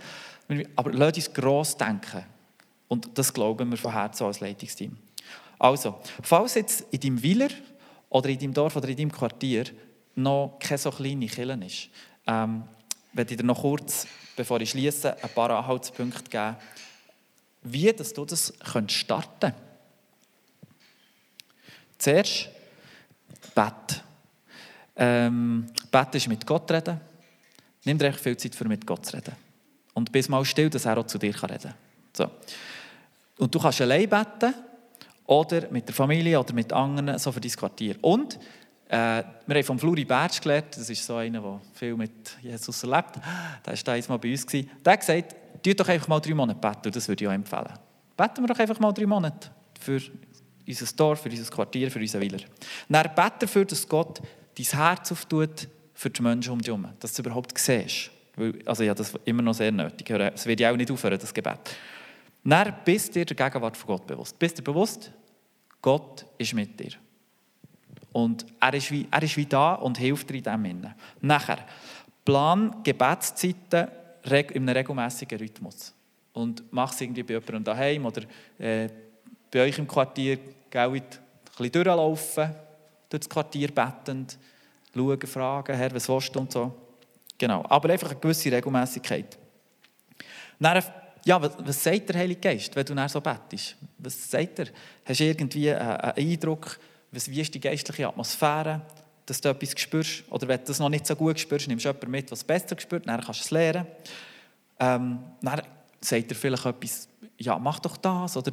Aber 0.75 0.93
lasst 0.93 1.17
uns 1.17 1.33
gross 1.33 1.77
denken. 1.77 2.25
Und 2.88 3.17
das 3.17 3.33
glauben 3.33 3.71
wir 3.71 3.79
von 3.79 3.93
Herzen 3.93 4.25
als 4.25 4.41
Leitungsteam. 4.41 4.97
Also, 5.62 6.01
falls 6.25 6.55
jetzt 6.55 6.87
in 6.90 6.98
deinem 6.98 7.22
Willer 7.22 7.51
oder 8.09 8.29
in 8.29 8.37
deinem 8.37 8.53
Dorf 8.53 8.75
oder 8.75 8.88
in 8.88 8.96
deinem 8.96 9.12
Quartier 9.12 9.66
noch 10.16 10.59
keine 10.59 10.77
so 10.77 10.90
kleine 10.90 11.29
Kirche 11.29 11.53
ist, 11.64 11.88
ähm, 12.27 12.64
werde 13.12 13.31
ich 13.31 13.37
dir 13.37 13.44
noch 13.44 13.61
kurz, 13.61 14.09
bevor 14.35 14.61
ich 14.61 14.70
schließe, 14.70 15.22
ein 15.22 15.31
paar 15.31 15.51
Anhaltspunkte 15.51 16.29
geben, 16.29 16.57
wie 17.62 17.92
dass 17.92 18.12
du 18.12 18.25
das 18.25 18.53
starten 18.88 19.29
kannst. 19.38 19.59
Zuerst 21.96 22.48
Bett. 23.55 24.03
Ähm, 24.96 25.68
Bett 25.92 26.14
ist 26.16 26.27
mit 26.27 26.44
Gott 26.44 26.68
reden. 26.72 27.01
Nimm 27.85 27.98
dir 27.98 28.12
viel 28.14 28.37
Zeit 28.37 28.57
für 28.57 28.66
mit 28.66 28.85
Gott 28.85 29.07
zu 29.07 29.16
reden. 29.16 29.37
Und 29.94 30.11
bist 30.11 30.29
mal 30.29 30.44
still, 30.44 30.70
dass 30.70 30.87
er 30.87 30.98
auch 30.98 31.07
zu 31.07 31.18
dir 31.18 31.40
reden 31.40 31.59
kann. 31.61 31.75
So. 32.12 32.29
Und 33.38 33.55
du 33.55 33.61
kannst 33.61 33.81
allein 33.81 34.09
beten 34.09 34.72
oder 35.33 35.71
mit 35.71 35.88
der 35.88 35.95
Familie 35.95 36.38
oder 36.38 36.53
mit 36.53 36.73
anderen, 36.73 37.18
so 37.18 37.33
für 37.33 37.40
dein 37.40 37.51
Quartier. 37.53 37.97
Und 38.03 38.38
äh, 38.88 39.23
wir 39.47 39.57
haben 39.57 39.64
von 39.64 39.79
Fluri 39.79 40.05
Bertsch 40.05 40.42
gelernt, 40.42 40.77
das 40.77 40.90
ist 40.90 41.07
so 41.07 41.16
einer, 41.16 41.40
der 41.40 41.61
viel 41.73 41.97
mit 41.97 42.37
Jesus 42.42 42.83
erlebt, 42.83 43.16
der 43.64 43.73
war 43.73 43.83
da 43.85 43.92
einmal 43.92 44.18
bei 44.18 44.31
uns, 44.31 44.47
der 44.47 44.92
hat 44.92 45.01
gesagt, 45.01 45.37
tut 45.62 45.81
doch 45.81 45.88
einfach 45.88 46.09
mal 46.09 46.21
drei 46.21 46.35
Monate 46.35 46.61
beten, 46.61 46.92
das 46.92 47.09
würde 47.09 47.25
ich 47.25 47.29
auch 47.29 47.33
empfehlen. 47.33 47.73
Beten 48.16 48.42
wir 48.42 48.49
doch 48.49 48.59
einfach 48.59 48.79
mal 48.79 48.92
drei 48.92 49.07
Monate 49.07 49.51
für 49.81 50.01
unser 50.68 50.97
Dorf, 50.97 51.23
für 51.23 51.31
unser 51.31 51.51
Quartier, 51.51 51.90
für 51.90 51.99
unseren 51.99 52.21
Willer. 52.21 52.40
Dann 52.88 53.11
bete 53.14 53.33
dafür, 53.40 53.64
dass 53.64 53.88
Gott 53.88 54.21
dein 54.57 54.66
Herz 54.66 55.12
auftut 55.12 55.68
für 55.95 56.11
die 56.11 56.23
Menschen 56.23 56.53
um 56.53 56.59
dich 56.59 56.68
herum, 56.68 56.88
dass 57.01 57.14
du 57.14 57.23
überhaupt 57.23 57.57
siehst. 57.57 58.11
Also 58.66 58.83
ja, 58.83 58.95
das 58.95 59.11
ist 59.11 59.21
immer 59.25 59.42
noch 59.42 59.55
sehr 59.55 59.73
nötig. 59.73 60.11
Es 60.11 60.47
wird 60.47 60.61
ja 60.61 60.71
auch 60.71 60.77
nicht 60.77 60.90
aufhören, 60.90 61.18
das 61.18 61.33
Gebet. 61.33 61.77
Dann 62.45 62.75
bist 62.85 63.09
du 63.09 63.25
dir 63.25 63.25
der 63.25 63.37
Gegenwart 63.37 63.77
von 63.77 63.87
Gott 63.87 64.07
bewusst. 64.07 64.38
Bist 64.38 64.59
du 64.59 64.62
bewusst, 64.62 65.12
Gott 65.83 66.25
ist 66.38 66.55
mit 66.55 66.79
dir. 66.79 66.92
Und 68.12 68.47
er 68.61 68.75
ist 68.75 68.90
wie, 68.90 69.07
er 69.11 69.23
ist 69.23 69.37
wie 69.37 69.47
da 69.47 69.75
und 69.75 69.99
hilft 69.99 70.31
dir 70.31 70.37
in 70.37 70.42
dem 70.42 70.64
Sinne. 70.64 70.95
Nachher, 71.21 71.59
plan 72.25 72.83
Gebetszeiten 72.83 73.88
in 74.25 74.47
einem 74.47 74.68
regelmäßigen 74.68 75.38
Rhythmus. 75.38 75.92
Und 76.33 76.62
mach 76.71 76.92
es 76.92 77.01
irgendwie 77.01 77.25
bei 77.25 77.35
jemandem 77.35 77.64
daheim 77.64 78.07
oder 78.07 78.23
äh, 78.59 78.88
bei 79.51 79.62
euch 79.62 79.79
im 79.79 79.88
Quartier, 79.88 80.38
gell, 80.71 80.88
ein 80.88 81.03
bisschen 81.03 81.73
durchlaufen, 81.73 82.55
durch 83.09 83.21
das 83.21 83.29
Quartier 83.29 83.68
bettend, 83.68 84.38
schauen, 84.95 85.21
fragen, 85.21 85.77
Herr, 85.77 85.95
was 85.95 86.09
willst 86.09 86.35
du 86.35 86.40
und 86.40 86.53
so. 86.53 86.73
Genau, 87.37 87.64
aber 87.68 87.90
einfach 87.90 88.11
eine 88.11 88.21
gewisse 88.21 88.53
Regelmäßigkeit. 88.53 89.37
Dann 90.59 90.83
ja, 91.25 91.41
was, 91.41 91.53
was 91.59 91.83
sagt 91.83 92.09
der 92.09 92.17
Heilige 92.17 92.41
Geist, 92.41 92.75
wenn 92.75 92.85
du 92.85 92.95
nach 92.95 93.09
so 93.09 93.21
bettest? 93.21 93.77
Was 93.99 94.31
sagt 94.31 94.59
er? 94.59 94.67
Hast 95.05 95.21
du 95.21 95.25
irgendwie 95.25 95.71
einen 95.71 96.13
Eindruck, 96.17 96.79
was, 97.11 97.31
wie 97.31 97.41
ist 97.41 97.55
die 97.55 97.61
geistliche 97.61 98.09
Atmosphäre, 98.09 98.83
dass 99.27 99.41
du 99.41 99.49
etwas 99.49 99.79
spürst? 99.81 100.25
Oder 100.31 100.49
wenn 100.49 100.59
du 100.59 100.65
das 100.65 100.79
noch 100.79 100.89
nicht 100.89 101.07
so 101.07 101.15
gut 101.15 101.39
spürst, 101.39 101.69
nimmst 101.69 101.85
du 101.85 101.89
jemanden 101.89 102.11
mit, 102.11 102.31
was 102.31 102.43
besser 102.43 102.79
spürt, 102.79 103.07
dann 103.07 103.21
kannst 103.21 103.41
du 103.41 103.45
es 103.45 103.51
lernen. 103.51 103.87
Ähm, 104.81 105.19
dann 105.41 105.63
sagt 106.01 106.31
er 106.31 106.37
vielleicht 106.37 106.67
etwas, 106.67 107.09
ja, 107.39 107.59
mach 107.59 107.79
doch 107.79 107.97
das, 107.97 108.37
oder 108.37 108.53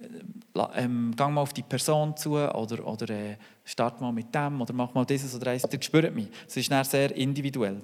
äh, 0.00 0.82
ähm, 0.82 1.14
geh 1.16 1.28
mal 1.28 1.40
auf 1.40 1.52
die 1.52 1.62
Person 1.62 2.16
zu, 2.16 2.32
oder, 2.32 2.86
oder 2.86 3.10
äh, 3.10 3.36
start 3.64 4.00
mal 4.00 4.12
mit 4.12 4.34
dem, 4.34 4.60
oder 4.60 4.72
mach 4.72 4.92
mal 4.94 5.04
dieses 5.04 5.34
oder 5.34 5.52
eins. 5.52 5.62
Der 5.62 5.80
spürt 5.80 6.14
mich. 6.14 6.28
Es 6.46 6.56
ist 6.56 6.70
dann 6.70 6.84
sehr 6.84 7.14
individuell. 7.14 7.80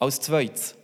Als 0.00 0.20
zweites, 0.20 0.77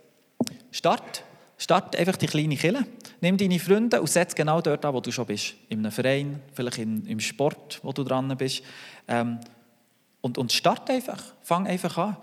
Start. 0.75 1.23
Start 1.57 1.95
einfach 1.95 2.17
die 2.17 2.27
kleine 2.27 2.57
Kille. 2.57 2.85
Nimm 3.21 3.37
deine 3.37 3.59
Freunde 3.59 4.01
und 4.01 4.09
setz 4.09 4.35
genau 4.35 4.59
dort 4.59 4.83
an, 4.83 4.93
wo 4.93 4.99
du 4.99 5.09
schon 5.09 5.25
bist. 5.25 5.53
In 5.69 5.79
einem 5.79 5.91
Verein, 5.91 6.41
vielleicht 6.53 6.79
in, 6.79 7.05
im 7.05 7.21
Sport, 7.21 7.79
wo 7.81 7.93
du 7.93 8.03
dran 8.03 8.35
bist. 8.37 8.61
Ähm, 9.07 9.39
und, 10.19 10.37
und 10.37 10.51
start 10.51 10.89
einfach. 10.89 11.23
Fang 11.43 11.65
einfach 11.65 11.97
an. 11.97 12.17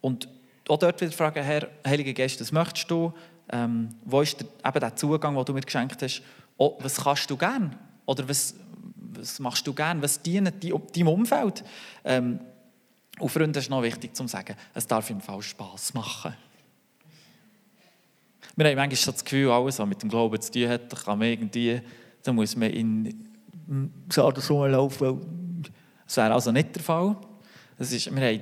Und 0.00 0.26
auch 0.68 0.76
dort 0.76 1.00
wieder 1.00 1.12
fragen, 1.12 1.44
Herr, 1.44 1.68
Heilige 1.86 2.12
Geist, 2.12 2.40
was 2.40 2.50
möchtest 2.50 2.90
du? 2.90 3.12
Ähm, 3.52 3.94
wo 4.04 4.22
ist 4.22 4.40
der, 4.40 4.48
eben 4.66 4.80
der 4.80 4.96
Zugang, 4.96 5.36
den 5.36 5.44
du 5.44 5.52
mir 5.52 5.60
geschenkt 5.60 6.02
hast? 6.02 6.20
Oh, 6.56 6.76
was 6.80 6.96
kannst 6.96 7.30
du 7.30 7.36
gern? 7.36 7.78
Oder 8.06 8.28
was, 8.28 8.56
was 9.12 9.38
machst 9.38 9.64
du 9.68 9.72
gern? 9.72 10.02
Was 10.02 10.20
dient 10.20 10.52
deinem 10.64 11.06
Umfeld? 11.06 11.62
Ähm, 12.04 12.40
und 13.20 13.28
Freunde 13.28 13.60
ist 13.60 13.70
noch 13.70 13.84
wichtig 13.84 14.16
zu 14.16 14.26
sagen, 14.26 14.56
es 14.74 14.84
darf 14.84 15.10
im 15.10 15.20
Fall 15.20 15.42
Spass 15.42 15.94
machen. 15.94 16.34
Wir 18.56 18.66
haben 18.66 18.76
manchmal 18.76 19.12
das 19.14 19.24
Gefühl, 19.24 19.50
alles, 19.50 19.78
was 19.78 19.88
mit 19.88 20.02
dem 20.02 20.08
Glauben 20.08 20.40
zu 20.40 20.52
tun 20.52 20.68
hat, 20.68 21.04
kann 21.04 21.18
man 21.18 21.28
irgendwie, 21.28 21.80
da 22.22 22.32
muss 22.32 22.54
man 22.54 22.70
in 22.70 23.28
Sardes 24.08 24.50
rumlaufen. 24.50 25.62
Das 26.06 26.16
wäre 26.16 26.32
also 26.32 26.52
nicht 26.52 26.74
der 26.74 26.82
Fall. 26.82 27.16
Das 27.78 27.90
ist, 27.90 28.14
wir 28.14 28.24
haben 28.24 28.40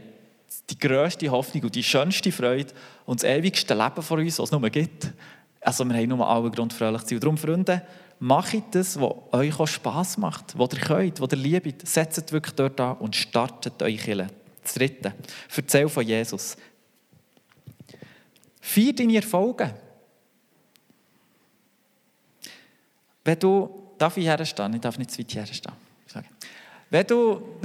die 0.68 0.78
grösste 0.78 1.30
Hoffnung 1.30 1.64
und 1.64 1.74
die 1.74 1.82
schönste 1.82 2.30
Freude 2.30 2.72
und 3.06 3.22
das 3.22 3.30
ewigste 3.30 3.74
Leben 3.74 4.02
vor 4.02 4.18
uns, 4.18 4.38
was 4.38 4.50
es 4.50 4.58
nur 4.58 4.68
gibt. 4.68 5.12
Also 5.60 5.84
wir 5.84 5.96
haben 5.96 6.08
nur 6.08 6.28
alle 6.28 6.50
Grund 6.50 6.72
fröhlich 6.72 7.02
zu 7.02 7.08
sein. 7.08 7.16
Und 7.16 7.22
darum, 7.22 7.38
Freunde, 7.38 7.82
macht 8.18 8.74
das, 8.74 9.00
was 9.00 9.14
euch 9.32 9.58
auch 9.58 9.66
Spass 9.66 10.18
macht, 10.18 10.58
was 10.58 10.74
ihr 10.74 10.80
könnt, 10.80 11.20
was 11.20 11.32
ihr 11.32 11.38
liebt. 11.38 11.86
Setzt 11.86 12.32
wirklich 12.32 12.54
dort 12.54 12.80
an 12.80 12.98
und 12.98 13.16
startet 13.16 13.82
euch 13.82 14.02
Kirche. 14.02 14.28
Das 14.62 14.74
Dritte, 14.74 15.14
erzähl 15.56 15.88
von 15.88 16.06
Jesus. 16.06 16.56
Feier 18.60 18.92
deine 18.92 19.16
Erfolge. 19.16 19.74
Wenn 23.24 23.38
du, 23.38 23.94
darf 23.98 24.16
ich 24.16 24.26
herstehen? 24.26 24.74
Ich 24.74 24.80
darf 24.80 24.98
nicht 24.98 25.10
zu 25.10 25.18
weit 25.18 25.34
herstehen. 25.34 25.74
Wenn 26.90 27.06
du, 27.06 27.58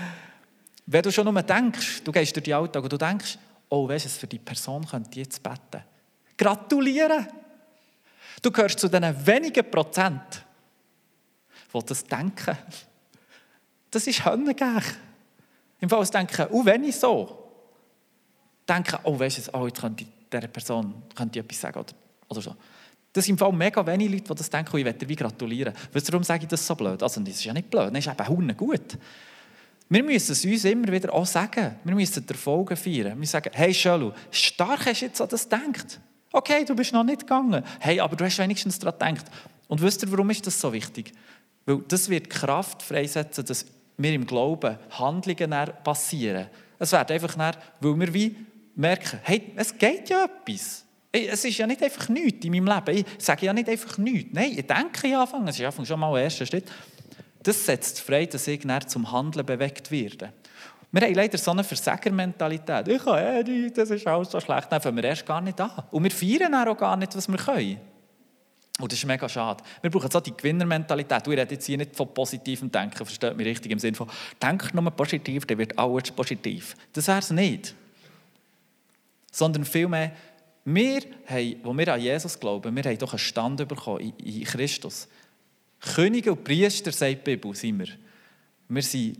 wenn 0.86 1.02
du 1.02 1.12
schon 1.12 1.32
nur 1.32 1.42
denkst, 1.42 2.02
du 2.02 2.12
gehst 2.12 2.34
durch 2.34 2.44
die 2.44 2.54
Alltag 2.54 2.82
und 2.82 2.92
du 2.92 2.96
denkst, 2.96 3.38
oh, 3.68 3.88
weißt 3.88 4.06
du, 4.06 4.08
für 4.08 4.26
die 4.26 4.38
Person 4.38 4.86
könnte 4.86 5.10
ich 5.12 5.26
jetzt 5.26 5.42
beten. 5.42 5.84
Gratulieren! 6.36 7.28
Du 8.42 8.50
gehörst 8.50 8.78
zu 8.78 8.88
den 8.88 9.26
wenigen 9.26 9.70
Prozent, 9.70 10.44
die 11.72 11.84
das 11.86 12.04
denken. 12.04 12.56
Das 13.90 14.06
ist 14.06 14.24
Hönnengech. 14.24 14.84
Im 15.80 15.88
Fall 15.88 16.04
denken, 16.06 16.46
oh, 16.50 16.64
wenn 16.64 16.84
ich 16.84 16.96
so. 16.96 17.36
Denken, 18.68 18.98
oh, 19.02 19.18
weißt 19.18 19.48
du, 19.48 19.54
oh, 19.54 19.66
jetzt 19.66 19.80
könnte 19.80 20.04
ich 20.04 20.10
dieser 20.30 20.48
Person 20.48 21.02
könnte 21.14 21.38
ich 21.38 21.44
etwas 21.44 21.60
sagen 21.60 21.78
oder, 21.80 21.92
oder 22.28 22.40
so. 22.40 22.56
Das 23.12 23.24
sind 23.24 23.34
im 23.34 23.38
Fall 23.38 23.52
mega 23.52 23.84
wenige 23.84 24.12
Leute, 24.12 24.24
die 24.24 24.34
das 24.34 24.50
denken, 24.50 24.76
ich 24.76 24.96
dir 24.96 25.08
wie 25.08 25.16
gratulieren. 25.16 25.74
Warum 25.92 26.22
sage 26.22 26.44
ich 26.44 26.48
das 26.48 26.64
so 26.64 26.74
blöd? 26.76 27.02
Also, 27.02 27.20
das 27.20 27.34
ist 27.34 27.44
ja 27.44 27.52
nicht 27.52 27.70
blöd, 27.70 27.90
das 27.92 28.06
ist 28.06 28.20
eben 28.20 28.56
gut. 28.56 28.98
Wir 29.88 30.04
müssen 30.04 30.32
es 30.32 30.44
uns 30.44 30.64
immer 30.64 30.92
wieder 30.92 31.12
auch 31.12 31.26
sagen. 31.26 31.74
Wir 31.82 31.94
müssen 31.96 32.24
die 32.24 32.32
Erfolge 32.32 32.76
feiern. 32.76 33.18
Wir 33.18 33.26
sagen, 33.26 33.50
hey 33.52 33.74
Schölu, 33.74 34.12
stark 34.30 34.86
hast 34.86 35.00
du 35.00 35.06
jetzt 35.06 35.20
an 35.20 35.28
das 35.28 35.48
gedacht. 35.48 36.00
Okay, 36.32 36.64
du 36.64 36.76
bist 36.76 36.92
noch 36.92 37.02
nicht 37.02 37.22
gegangen. 37.22 37.64
Hey, 37.80 37.98
aber 37.98 38.14
du 38.14 38.24
hast 38.24 38.38
wenigstens 38.38 38.78
daran 38.78 39.16
gedacht. 39.16 39.26
Und 39.66 39.82
wisst 39.82 40.04
ihr, 40.04 40.12
warum 40.12 40.30
ist 40.30 40.46
das 40.46 40.60
so 40.60 40.72
wichtig? 40.72 41.12
Weil 41.66 41.82
das 41.88 42.08
wird 42.08 42.30
Kraft 42.30 42.84
freisetzen, 42.84 43.44
dass 43.44 43.66
wir 43.96 44.12
im 44.12 44.26
Glauben 44.26 44.78
Handlungen 44.90 45.50
passieren. 45.82 46.46
Es 46.78 46.92
wird 46.92 47.10
einfach 47.10 47.34
dann, 47.34 47.56
weil 47.80 47.98
wir 47.98 48.14
wie 48.14 48.36
merken, 48.76 49.18
hey, 49.24 49.52
es 49.56 49.76
geht 49.76 50.08
ja 50.08 50.24
etwas. 50.24 50.84
Es 51.12 51.44
ist 51.44 51.58
ja 51.58 51.66
nicht 51.66 51.82
einfach 51.82 52.08
nichts 52.08 52.44
in 52.44 52.52
meinem 52.52 52.66
Leben. 52.66 53.04
Ich 53.04 53.24
sage 53.24 53.46
ja 53.46 53.52
nicht 53.52 53.68
einfach 53.68 53.98
nichts. 53.98 54.30
Nein, 54.32 54.52
ich 54.56 54.66
denke 54.66 55.08
ja 55.08 55.22
anfangen. 55.22 55.48
Es 55.48 55.58
ist 55.58 55.86
schon 55.86 55.98
mal 55.98 56.12
der 56.14 56.24
erste 56.24 56.46
Schritt. 56.46 56.70
Das 57.42 57.66
setzt 57.66 58.00
frei, 58.00 58.26
dass 58.26 58.46
ich 58.46 58.60
dann 58.60 58.86
zum 58.86 59.10
Handeln 59.10 59.44
bewegt 59.44 59.90
werde. 59.90 60.32
Wir 60.92 61.02
haben 61.02 61.14
leider 61.14 61.38
so 61.38 61.52
eine 61.52 61.64
Versagermentalität. 61.64 62.88
Ich 62.88 63.02
kann 63.02 63.18
eh 63.18 63.42
nicht, 63.42 63.78
das 63.78 63.90
ist 63.90 64.06
alles 64.06 64.30
so 64.30 64.40
schlecht. 64.40 64.70
Dann 64.70 64.80
fangen 64.80 64.96
wir 64.96 65.04
erst 65.04 65.24
gar 65.24 65.40
nicht 65.40 65.60
an. 65.60 65.70
Und 65.90 66.04
wir 66.04 66.10
feiern 66.10 66.54
auch 66.54 66.76
gar 66.76 66.96
nicht, 66.96 67.16
was 67.16 67.28
wir 67.28 67.38
können. 67.38 67.78
Und 68.80 68.90
das 68.90 68.98
ist 68.98 69.04
mega 69.04 69.28
schade. 69.28 69.62
Wir 69.82 69.90
brauchen 69.90 70.10
so 70.10 70.20
die 70.20 70.36
Gewinnermentalität. 70.36 71.26
Du 71.26 71.30
redest 71.30 71.50
jetzt 71.50 71.66
hier 71.66 71.78
nicht 71.78 71.94
von 71.94 72.12
positivem 72.12 72.70
Denken, 72.70 73.04
versteht 73.04 73.36
mich 73.36 73.46
richtig, 73.46 73.70
im 73.70 73.78
Sinne 73.78 73.96
von, 73.96 74.08
denk 74.40 74.72
nur 74.72 74.90
positiv, 74.90 75.44
dann 75.46 75.58
wird 75.58 75.78
alles 75.78 76.10
positiv. 76.10 76.74
Das 76.92 77.06
wäre 77.06 77.18
es 77.18 77.30
nicht. 77.30 77.74
Sondern 79.30 79.64
vielmehr, 79.64 80.12
wir 80.64 81.00
haben, 81.26 81.56
wo 81.62 81.76
wir 81.76 81.92
an 81.92 82.00
Jesus 82.00 82.38
glauben, 82.38 82.74
wir 82.74 82.82
haben 82.82 82.98
doch 82.98 83.12
einen 83.12 83.18
Stand 83.18 83.66
bekommen 83.68 84.12
in, 84.18 84.44
Christus. 84.44 85.08
Könige 85.80 86.32
und 86.32 86.44
Priester, 86.44 86.92
sagt 86.92 87.26
die 87.26 87.36
Bibel, 87.36 87.54
sind 87.54 87.78
wir. 87.78 87.88
Wir 88.68 88.82
sind 88.82 89.18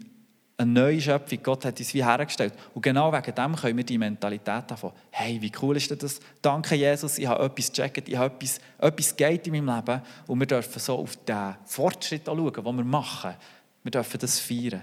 eine 0.59 0.70
neue 0.70 1.00
Schöpfung. 1.00 1.42
Gott 1.42 1.64
hat 1.64 1.79
uns 1.79 1.94
wie 1.94 2.05
hergestellt. 2.05 2.53
Und 2.74 2.83
genau 2.83 3.11
wegen 3.12 3.35
dem 3.35 3.57
können 3.57 3.76
wir 3.79 3.85
die 3.85 3.96
Mentalität 3.96 4.70
haben. 4.70 4.92
Hey, 5.11 5.40
wie 5.40 5.50
cool 5.62 5.76
ist 5.76 5.90
das? 5.90 6.20
Danke, 6.42 6.74
Jesus, 6.74 7.16
ich 7.16 7.26
habe 7.26 7.44
etwas 7.44 7.72
gecheckt, 7.72 8.09
ich 8.09 8.16
habe 8.16 8.35
etwas, 8.35 8.61
etwas 8.79 9.16
geht 9.16 9.46
in 9.46 9.64
meinem 9.64 9.76
Leben. 9.76 10.03
Und 10.26 10.38
wir 10.38 10.46
dürfen 10.46 10.79
so 10.79 10.98
auf 10.98 11.16
den 11.24 11.57
Fortschritt 11.64 12.26
schauen, 12.26 12.53
den 12.53 12.76
wir 12.76 12.85
machen. 12.85 13.35
Wir 13.83 13.90
dürfen 13.90 14.20
das 14.20 14.38
feiern. 14.38 14.83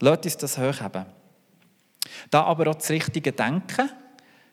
Lasst 0.00 0.24
uns 0.24 0.36
das 0.36 0.58
hochheben. 0.58 1.06
Da 2.30 2.44
aber 2.44 2.70
auch 2.70 2.76
das 2.76 2.90
richtige 2.90 3.32
Denken 3.32 3.90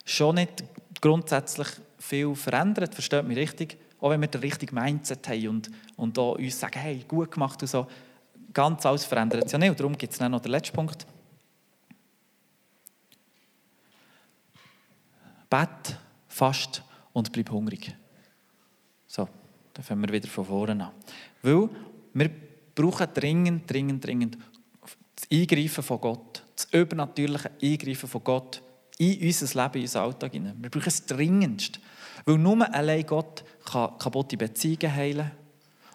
schon 0.03 0.35
nicht 0.35 0.63
grundsätzlich 1.01 1.67
viel 1.97 2.35
verändert, 2.35 2.93
versteht 2.93 3.25
mich 3.25 3.37
richtig, 3.37 3.77
auch 3.99 4.09
wenn 4.09 4.21
wir 4.21 4.27
den 4.27 4.41
richtigen 4.41 4.75
Mindset 4.75 5.27
haben 5.27 5.47
und, 5.47 5.71
und 5.97 6.17
auch 6.17 6.37
uns 6.37 6.59
sagen, 6.59 6.79
hey, 6.79 7.03
gut 7.07 7.31
gemacht 7.31 7.61
und 7.61 7.67
so, 7.67 7.87
ganz 8.53 8.85
alles 8.85 9.05
verändert 9.05 9.45
es 9.45 9.51
ja 9.51 9.57
nicht. 9.57 9.69
Und 9.69 9.79
darum 9.79 9.97
gibt 9.97 10.13
es 10.13 10.19
dann 10.19 10.31
noch 10.31 10.41
den 10.41 10.51
letzten 10.51 10.75
Punkt. 10.75 11.05
Bett, 15.49 15.97
fast 16.27 16.83
und 17.11 17.31
bleib 17.31 17.49
hungrig. 17.49 17.95
So, 19.07 19.27
dann 19.73 19.83
fangen 19.83 20.01
wir 20.07 20.13
wieder 20.13 20.27
von 20.27 20.45
vorne 20.45 20.85
an. 20.85 20.91
Weil 21.41 21.69
wir 22.13 22.29
brauchen 22.75 23.07
dringend, 23.13 23.69
dringend, 23.69 24.05
dringend 24.05 24.37
das 25.15 25.27
Eingreifen 25.31 25.83
von 25.83 25.99
Gott, 25.99 26.43
das 26.55 26.67
übernatürliche 26.71 27.51
Eingreifen 27.61 28.07
von 28.07 28.23
Gott 28.23 28.61
in 28.99 29.21
unser 29.25 29.63
Leben, 29.63 29.75
in 29.75 29.81
unseren 29.81 30.03
Alltag 30.03 30.31
hinein. 30.33 30.57
Wir 30.61 30.69
brauchen 30.69 30.87
es 30.87 31.05
dringendst. 31.05 31.79
Weil 32.25 32.37
nur 32.37 32.73
allein 32.73 33.05
Gott 33.05 33.43
kann 33.65 33.97
kaputte 33.97 34.37
Beziehungen 34.37 34.93
heilen. 34.93 35.31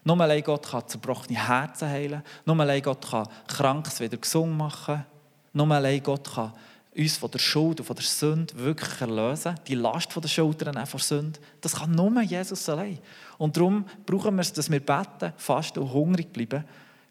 Nur 0.05 0.21
allein 0.21 0.43
Gott 0.43 0.67
kann 0.69 0.89
zerbrochene 0.89 1.47
Herzen 1.47 1.89
heilen. 1.89 2.23
Nur 2.47 2.59
allein 2.59 2.83
Gott 2.83 3.09
kann 3.09 3.29
Krankes 3.47 4.01
wieder 4.01 4.17
gesund 4.17 4.57
machen. 4.57 5.05
Nur 5.53 5.71
allein 5.71 6.03
Gott 6.03 6.33
kann 6.35 6.53
uns 6.97 7.17
von 7.19 7.31
der 7.31 7.39
Schuld 7.39 7.81
und 7.81 7.87
von 7.87 7.97
der 7.97 8.05
Sünde 8.05 8.57
wirklich 8.57 9.01
erlösen. 9.01 9.55
Die 9.67 9.75
Last 9.75 10.13
von 10.13 10.23
der 10.23 10.29
Schultern 10.29 10.87
von 10.87 10.99
der 10.99 11.07
Sünde. 11.07 11.41
Das 11.61 11.75
kann 11.75 11.93
nur 11.93 12.23
Jesus 12.23 12.69
allein. 12.71 12.99
Und 13.37 13.57
darum 13.57 13.85
brauchen 14.07 14.35
wir 14.37 14.43
es, 14.43 14.53
dass 14.53 14.71
wir 14.71 14.81
beten, 14.81 15.35
fasten 15.37 15.81
und 15.81 15.93
hungrig 15.93 16.33
bleiben 16.33 16.65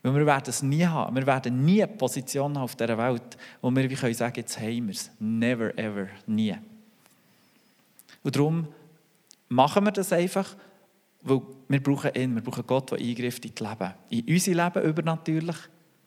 weil 0.04 0.16
wir 0.16 0.26
werden 0.26 0.50
es 0.50 0.62
nie 0.62 0.86
haben. 0.86 1.16
Wir 1.16 1.26
werden 1.26 1.63
nie 1.63 1.82
eine 1.82 1.92
Position 1.94 2.56
haben 2.56 2.63
auf 2.63 2.76
dieser 2.76 2.98
Welt, 2.98 3.38
wo 3.62 3.72
wir 3.72 3.89
wie 3.89 3.96
können 3.96 4.13
sagen, 4.13 4.36
jetzt 4.36 4.60
haben 4.60 4.88
wir 4.88 4.94
es. 4.94 5.10
Never, 5.18 5.78
ever, 5.78 6.08
nie. 6.28 6.56
Und 8.22 8.36
darum 8.36 8.68
machen 9.48 9.86
wir 9.86 9.92
das 9.92 10.12
einfach, 10.12 10.56
weil 11.22 11.42
wir 11.70 11.82
brauchen 11.82 12.12
ihn, 12.16 12.36
wir 12.36 12.42
brauchen 12.42 12.68
Gott, 12.68 12.92
der 12.92 13.00
eingreift 13.00 13.46
in 13.46 13.56
das 13.56 13.70
Leben. 13.70 13.94
In 14.10 14.34
unser 14.34 14.66
Leben 14.66 14.89
übernatürlich. 14.89 15.58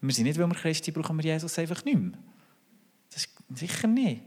Wir 0.02 0.12
sind 0.12 0.24
nicht, 0.24 0.38
weil 0.38 0.46
wir 0.46 0.54
Christi 0.54 0.90
brauchen 0.90 1.16
wir 1.16 1.24
Jesus 1.24 1.58
einfach 1.58 1.82
nicht 1.84 1.98
mehr. 1.98 2.12
Das 3.10 3.24
ist 3.24 3.30
sicher 3.54 3.88
nicht. 3.88 4.20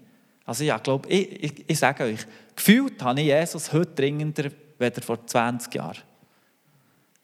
Also 0.45 0.63
ja, 0.63 0.79
glaube, 0.79 1.07
ich, 1.09 1.43
ich, 1.43 1.69
ich 1.69 1.77
sage 1.77 2.05
euch, 2.05 2.25
gefühlt 2.55 3.03
habe 3.03 3.21
ich 3.21 3.27
Jesus 3.27 3.71
heute 3.71 3.93
dringender 3.93 4.49
als 4.79 5.05
vor 5.05 5.23
20 5.23 5.75
Jahren. 5.75 5.99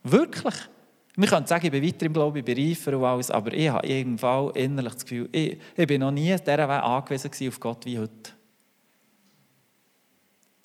Wirklich. 0.04 0.54
Wir 1.18 1.30
können 1.30 1.48
sagen, 1.48 1.66
ich 1.66 1.72
bin 1.72 1.84
weiter 1.84 2.06
im 2.06 2.14
Glauben, 2.14 2.38
ich 2.38 2.46
bin 2.46 2.58
reifer 2.58 2.98
und 2.98 3.06
alles, 3.06 3.32
aber 3.32 3.54
ich 3.54 3.70
habe 3.70 3.88
irgendwann 3.88 4.50
innerlich 4.52 4.94
das 4.94 5.04
Gefühl, 5.04 5.30
ich, 5.32 5.58
ich 5.76 5.88
bin 5.88 6.02
noch 6.02 6.12
nie 6.12 6.36
dieser 6.36 6.58
Weg 6.58 6.84
angewiesen 6.84 7.48
auf 7.48 7.60
Gott 7.60 7.86
wie 7.86 8.00
heute. 8.00 8.32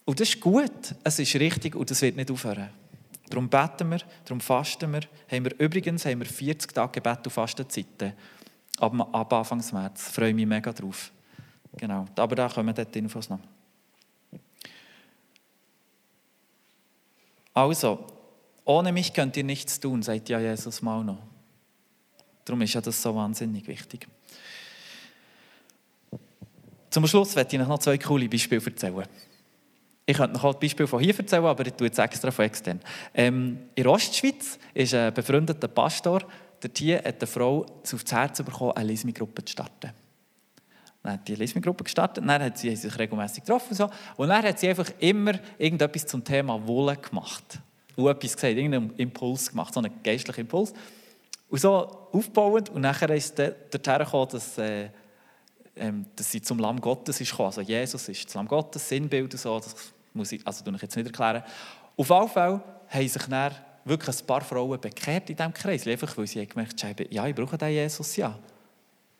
Und 0.04 0.18
das 0.18 0.28
ist 0.28 0.40
gut, 0.40 0.94
es 1.04 1.18
ist 1.20 1.34
richtig 1.36 1.76
und 1.76 1.88
das 1.88 2.02
wird 2.02 2.16
nicht 2.16 2.30
aufhören. 2.30 2.70
Darum 3.28 3.48
beten 3.48 3.90
wir, 3.90 4.00
darum 4.24 4.40
fasten 4.40 4.92
wir. 4.92 5.02
Haben 5.30 5.44
wir 5.44 5.60
übrigens 5.60 6.04
haben 6.04 6.18
wir 6.18 6.26
40 6.26 6.74
Tage 6.74 7.00
Gebet 7.00 7.24
und 7.24 7.30
Fastenzeiten 7.30 8.14
ab, 8.80 9.14
ab 9.14 9.32
Anfang 9.32 9.62
März. 9.72 10.08
Ich 10.08 10.14
freue 10.14 10.34
mich 10.34 10.46
mega 10.46 10.72
drauf. 10.72 11.12
Genau, 11.76 12.06
aber 12.16 12.34
da 12.34 12.48
kommen 12.48 12.74
dort 12.74 12.96
Infos 12.96 13.28
noch. 13.28 13.38
Also, 17.54 18.06
ohne 18.70 18.92
mich 18.92 19.12
könnt 19.12 19.36
ihr 19.36 19.42
nichts 19.42 19.80
tun, 19.80 20.00
sagt 20.02 20.28
ja 20.28 20.38
Jesus 20.38 20.80
mal 20.80 21.02
noch. 21.02 21.18
Darum 22.44 22.62
ist 22.62 22.74
ja 22.74 22.80
das 22.80 23.02
so 23.02 23.14
wahnsinnig 23.14 23.66
wichtig. 23.66 24.06
Zum 26.88 27.06
Schluss 27.06 27.34
werde 27.34 27.56
ich 27.56 27.66
noch 27.66 27.78
zwei 27.78 27.98
coole 27.98 28.28
Beispiele 28.28 28.62
erzählen. 28.64 29.06
Ich 30.06 30.16
könnte 30.16 30.34
noch 30.34 30.44
ein 30.44 30.60
Beispiel 30.60 30.86
von 30.86 31.00
hier 31.00 31.16
erzählen, 31.18 31.44
aber 31.44 31.66
ich 31.66 31.72
tue 31.74 31.88
jetzt 31.88 31.98
extra 31.98 32.30
von 32.30 32.44
extern. 32.44 32.80
Ähm, 33.12 33.58
in 33.74 33.86
Ostschweiz 33.86 34.58
ist 34.72 34.94
ein 34.94 35.14
befreundeter 35.14 35.68
Pastor, 35.68 36.22
der 36.62 36.70
hier 36.76 36.98
hat 36.98 37.20
eine 37.20 37.26
Frau 37.26 37.66
aufs 37.82 38.12
Herz 38.12 38.42
bekommen, 38.42 38.72
eine 38.72 38.88
Lesmigruppe 38.88 39.44
zu 39.44 39.52
starten. 39.52 39.92
Dann 41.02 41.12
hat 41.14 41.26
die 41.26 41.34
Lesmigruppe 41.34 41.84
gestartet, 41.84 42.24
dann 42.26 42.42
hat 42.42 42.58
sie 42.58 42.74
sich 42.74 42.98
regelmäßig 42.98 43.44
getroffen 43.44 43.70
und, 43.70 43.76
so. 43.76 43.90
und 44.16 44.28
dann 44.28 44.44
hat 44.44 44.58
sie 44.58 44.68
einfach 44.68 44.90
immer 44.98 45.32
irgendetwas 45.58 46.06
zum 46.06 46.22
Thema 46.22 46.66
Wolle 46.66 46.96
gemacht 46.96 47.60
etwas 47.96 48.34
gesagt, 48.34 48.56
irgendeinen 48.56 48.94
Impuls 48.96 49.50
gemacht, 49.50 49.74
so 49.74 49.80
einen 49.80 50.02
geistlichen 50.02 50.40
Impuls. 50.42 50.72
Und 51.48 51.60
so 51.60 52.08
aufbauend. 52.12 52.68
Und 52.70 52.82
nachher 52.82 53.10
ist 53.10 53.38
es 53.38 53.54
dorthin 53.70 54.06
dass, 54.30 54.58
äh, 54.58 54.88
ähm, 55.76 56.06
dass 56.14 56.30
sie 56.30 56.40
zum 56.40 56.58
Lamm 56.58 56.80
Gottes 56.80 57.20
ist 57.20 57.30
gekommen. 57.30 57.48
Also 57.48 57.60
Jesus 57.60 58.08
ist 58.08 58.26
das 58.26 58.34
Lamm 58.34 58.46
Gottes, 58.46 58.88
Sinnbild 58.88 59.32
und 59.32 59.38
so. 59.38 59.58
Das 59.58 59.74
muss 60.14 60.32
ich, 60.32 60.46
also 60.46 60.64
ich 60.64 60.82
jetzt 60.82 60.96
nicht 60.96 61.06
erklären. 61.06 61.42
Auf 61.96 62.08
jeden 62.08 62.28
Fall 62.28 62.62
haben 62.88 63.08
sich 63.08 63.22
dann 63.24 63.54
wirklich 63.84 64.20
ein 64.20 64.26
paar 64.26 64.42
Frauen 64.42 64.80
bekehrt 64.80 65.30
in 65.30 65.36
diesem 65.36 65.52
Kreis. 65.52 65.86
Einfach 65.86 66.16
weil 66.16 66.26
sie 66.26 66.46
gemerkt 66.46 66.82
haben, 66.84 67.06
ja, 67.10 67.26
ich 67.26 67.34
brauche 67.34 67.58
den 67.58 67.70
Jesus, 67.70 68.16
ja. 68.16 68.38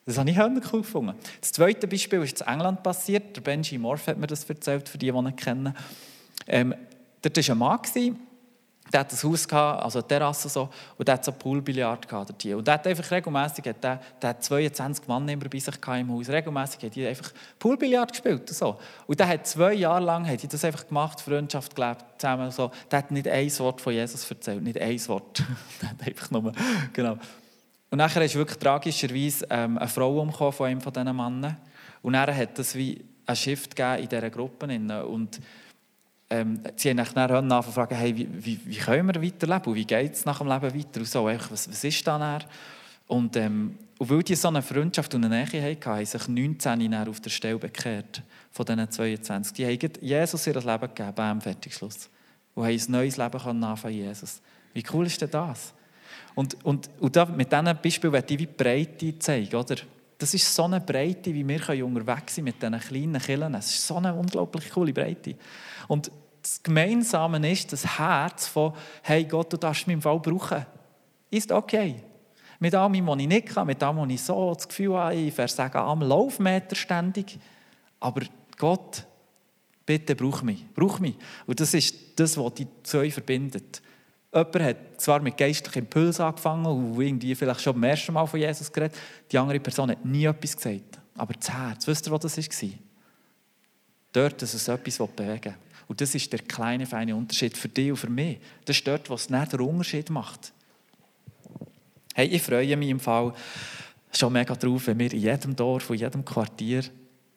Das 0.06 0.18
habe 0.18 0.30
ich 0.30 0.40
auch 0.40 0.48
cool 0.72 0.80
gefunden. 0.80 1.14
Das 1.40 1.52
zweite 1.52 1.86
Beispiel 1.86 2.22
ist 2.22 2.40
in 2.40 2.46
England 2.46 2.82
passiert. 2.82 3.36
Der 3.36 3.42
Benji 3.42 3.78
Morph 3.78 4.06
hat 4.06 4.18
mir 4.18 4.26
das 4.26 4.44
erzählt, 4.44 4.88
für 4.88 4.98
die, 4.98 5.12
die 5.12 5.16
ihn 5.16 5.36
kennen. 5.36 5.74
Ähm, 6.46 6.74
dort 7.22 7.36
war 7.36 7.54
ein 7.54 7.58
Mann, 7.58 8.16
der 8.92 9.00
hat 9.00 9.12
ein 9.12 9.22
Haus 9.22 9.46
gehabt, 9.46 9.82
also 9.82 9.98
eine 10.00 10.08
Terrasse 10.08 10.48
so, 10.48 10.68
und 10.98 11.06
der 11.06 11.14
hat 11.14 11.24
so 11.24 11.32
Poolbillard 11.32 12.08
gehabt 12.08 12.30
dort. 12.30 12.54
Und 12.56 12.66
der 12.66 12.74
hat 12.74 12.86
einfach 12.86 13.10
regelmäßig, 13.10 13.64
der, 13.80 14.00
der 14.20 14.28
hat 14.30 14.42
22 14.42 15.06
Mann 15.06 15.26
bei 15.26 15.58
sich 15.58 15.74
im 15.86 16.12
Haus, 16.12 16.28
regelmäßig 16.28 16.82
hat 16.82 16.94
die 16.94 17.06
einfach 17.06 17.30
Poolbillard 17.58 18.10
gespielt 18.10 18.40
und 18.40 18.54
so. 18.54 18.78
Und 19.06 19.20
der 19.20 19.28
hat 19.28 19.46
zwei 19.46 19.74
Jahre 19.74 20.04
lang 20.04 20.28
hat 20.28 20.52
das 20.52 20.64
einfach 20.64 20.86
gemacht, 20.86 21.20
Freundschaft 21.20 21.74
gelebt, 21.74 22.04
zusammen 22.18 22.50
so. 22.50 22.70
Der 22.90 22.98
hat 23.00 23.10
nicht 23.10 23.28
ein 23.28 23.58
Wort 23.58 23.80
von 23.80 23.92
Jesus 23.92 24.28
erzählt, 24.28 24.62
nicht 24.62 24.80
ein 24.80 25.08
Wort. 25.08 25.42
der 25.80 25.88
hat 25.90 26.06
einfach 26.06 26.30
nur, 26.30 26.52
genau. 26.92 27.16
Und 27.90 27.98
nachher 27.98 28.24
ist 28.24 28.34
wirklich 28.34 28.58
tragischerweise 28.58 29.46
ähm, 29.50 29.76
eine 29.78 29.88
Frau 29.88 30.20
umgekommen 30.20 30.52
von 30.52 30.66
einem 30.66 30.80
von 30.80 30.92
diesen 30.92 31.16
Männern. 31.16 31.56
Und 32.02 32.12
dann 32.12 32.34
hat 32.34 32.58
es 32.58 32.74
wie 32.74 33.04
ein 33.26 33.36
Shift 33.36 33.74
gegeben 33.74 34.02
in 34.02 34.08
dieser 34.08 34.30
Gruppe. 34.30 34.66
Und 35.06 35.40
ähm, 36.30 36.60
sie 36.76 36.90
haben 36.90 37.04
dann 37.14 37.52
angefangen 37.52 37.96
hey, 37.96 38.16
wie, 38.16 38.28
wie, 38.32 38.60
wie, 38.64 38.76
können 38.76 39.12
wir 39.12 39.22
weiterleben 39.22 39.66
und 39.66 39.74
wie 39.74 39.84
geht 39.84 40.14
es 40.14 40.24
nach 40.24 40.38
dem 40.38 40.48
Leben 40.48 40.74
weiter 40.74 41.00
und 41.00 41.08
so, 41.08 41.24
was, 41.24 41.50
was 41.50 41.84
ist 41.84 42.06
da 42.06 42.18
dann? 42.18 42.44
Und, 43.08 43.36
ähm, 43.36 43.76
und 43.98 44.08
weil 44.08 44.22
die 44.22 44.36
so 44.36 44.48
eine 44.48 44.62
Freundschaft 44.62 45.12
und 45.14 45.24
eine 45.24 45.44
Nähe 45.44 45.72
hatten, 45.72 45.84
haben 45.84 46.06
sich 46.06 46.28
19 46.28 46.94
auf 46.94 47.20
der 47.20 47.30
Stelle 47.30 47.58
bekehrt, 47.58 48.22
von 48.52 48.64
diesen 48.64 48.90
22. 48.90 49.52
Die 49.52 49.66
haben 49.66 49.92
Jesus 50.00 50.46
ihr 50.46 50.54
Leben 50.54 50.80
gegeben, 50.80 51.12
beim 51.14 51.40
Fertigschluss. 51.40 52.08
Und 52.54 52.64
haben 52.64 52.72
ein 52.72 52.90
neues 52.90 53.16
Leben 53.16 53.64
anfangen 53.64 53.94
Jesus. 53.94 54.40
Wie 54.72 54.84
cool 54.92 55.06
ist 55.06 55.20
denn 55.20 55.30
das? 55.30 55.74
Und, 56.34 56.64
und, 56.64 56.88
und 57.00 57.16
da, 57.16 57.24
mit 57.26 57.50
diesen 57.50 57.78
Beispielen 57.82 58.12
werde 58.12 58.32
ich 58.32 58.40
wie 58.40 58.46
Breite 58.46 59.18
zeigen, 59.18 59.56
oder? 59.56 59.76
Das 60.20 60.34
ist 60.34 60.54
so 60.54 60.64
eine 60.64 60.80
Breite, 60.80 61.32
wie 61.32 61.48
wir 61.48 61.84
unterwegs 61.86 62.34
sein 62.36 62.44
mit 62.44 62.60
diesen 62.60 62.78
kleinen 62.78 63.20
Killen. 63.20 63.54
Es 63.54 63.70
ist 63.70 63.86
so 63.86 63.96
eine 63.96 64.14
unglaublich 64.14 64.68
coole 64.70 64.92
Breite. 64.92 65.34
Und 65.88 66.12
das 66.42 66.62
Gemeinsame 66.62 67.50
ist 67.50 67.72
das 67.72 67.98
Herz 67.98 68.46
von, 68.46 68.74
hey 69.02 69.24
Gott, 69.24 69.50
du 69.50 69.56
darfst 69.56 69.86
mich 69.86 69.94
im 69.94 70.02
Fall 70.02 70.20
brauchen. 70.20 70.66
Ist 71.30 71.50
okay. 71.50 72.02
Mit 72.58 72.74
allem, 72.74 73.06
was 73.06 73.18
ich 73.18 73.28
nicht 73.28 73.46
kann, 73.46 73.66
mit 73.66 73.82
allem, 73.82 73.96
was 73.96 74.10
ich 74.10 74.22
so 74.22 74.52
das 74.52 74.68
Gefühl 74.68 74.94
habe, 74.94 75.14
ich 75.14 75.32
versage 75.32 75.78
am 75.78 76.02
Laufmeter 76.02 76.76
ständig. 76.76 77.38
Aber 77.98 78.20
Gott, 78.58 79.06
bitte 79.86 80.14
brauch 80.14 80.42
mich, 80.42 80.66
brauch 80.74 80.98
mich. 80.98 81.16
Und 81.46 81.58
das 81.58 81.72
ist 81.72 81.94
das, 82.16 82.36
was 82.36 82.54
die 82.54 82.66
zwei 82.82 83.10
verbindet. 83.10 83.80
Jemand 84.32 84.60
hat 84.60 84.76
zwar 84.98 85.20
mit 85.20 85.36
geistlichem 85.36 85.84
Impuls 85.84 86.20
angefangen 86.20 86.66
und 86.66 87.00
irgendwie 87.00 87.34
vielleicht 87.34 87.62
schon 87.62 87.74
beim 87.74 87.84
ersten 87.84 88.12
Mal 88.12 88.26
von 88.26 88.38
Jesus 88.38 88.70
geredet, 88.70 88.96
die 89.30 89.38
andere 89.38 89.58
Person 89.58 89.90
hat 89.90 90.04
nie 90.04 90.24
etwas 90.24 90.56
gesagt. 90.56 90.98
Aber 91.16 91.34
das 91.34 91.50
Herz, 91.50 91.86
wisst 91.86 92.06
ihr, 92.06 92.12
was 92.12 92.20
das 92.20 92.36
war? 92.38 92.70
Dort, 94.12 94.40
dass 94.40 94.54
es 94.54 94.68
etwas 94.68 94.98
bewegen 95.08 95.44
will. 95.44 95.54
Und 95.88 96.00
das 96.00 96.14
ist 96.14 96.32
der 96.32 96.38
kleine, 96.40 96.86
feine 96.86 97.16
Unterschied 97.16 97.56
für 97.56 97.68
dich 97.68 97.90
und 97.90 97.96
für 97.96 98.08
mich. 98.08 98.38
Das 98.64 98.76
ist 98.76 98.86
dort, 98.86 99.10
was 99.10 99.28
nicht 99.28 99.52
den 99.52 99.60
Unterschied 99.60 100.08
macht. 100.10 100.52
Hey, 102.14 102.28
ich 102.28 102.42
freue 102.42 102.76
mich 102.76 102.88
im 102.88 103.00
Fall 103.00 103.32
schon 104.12 104.32
mega 104.32 104.54
drauf, 104.54 104.86
wenn 104.86 104.98
wir 104.98 105.12
in 105.12 105.20
jedem 105.20 105.56
Dorf 105.56 105.90
und 105.90 105.96
jedem 105.96 106.24
Quartier 106.24 106.84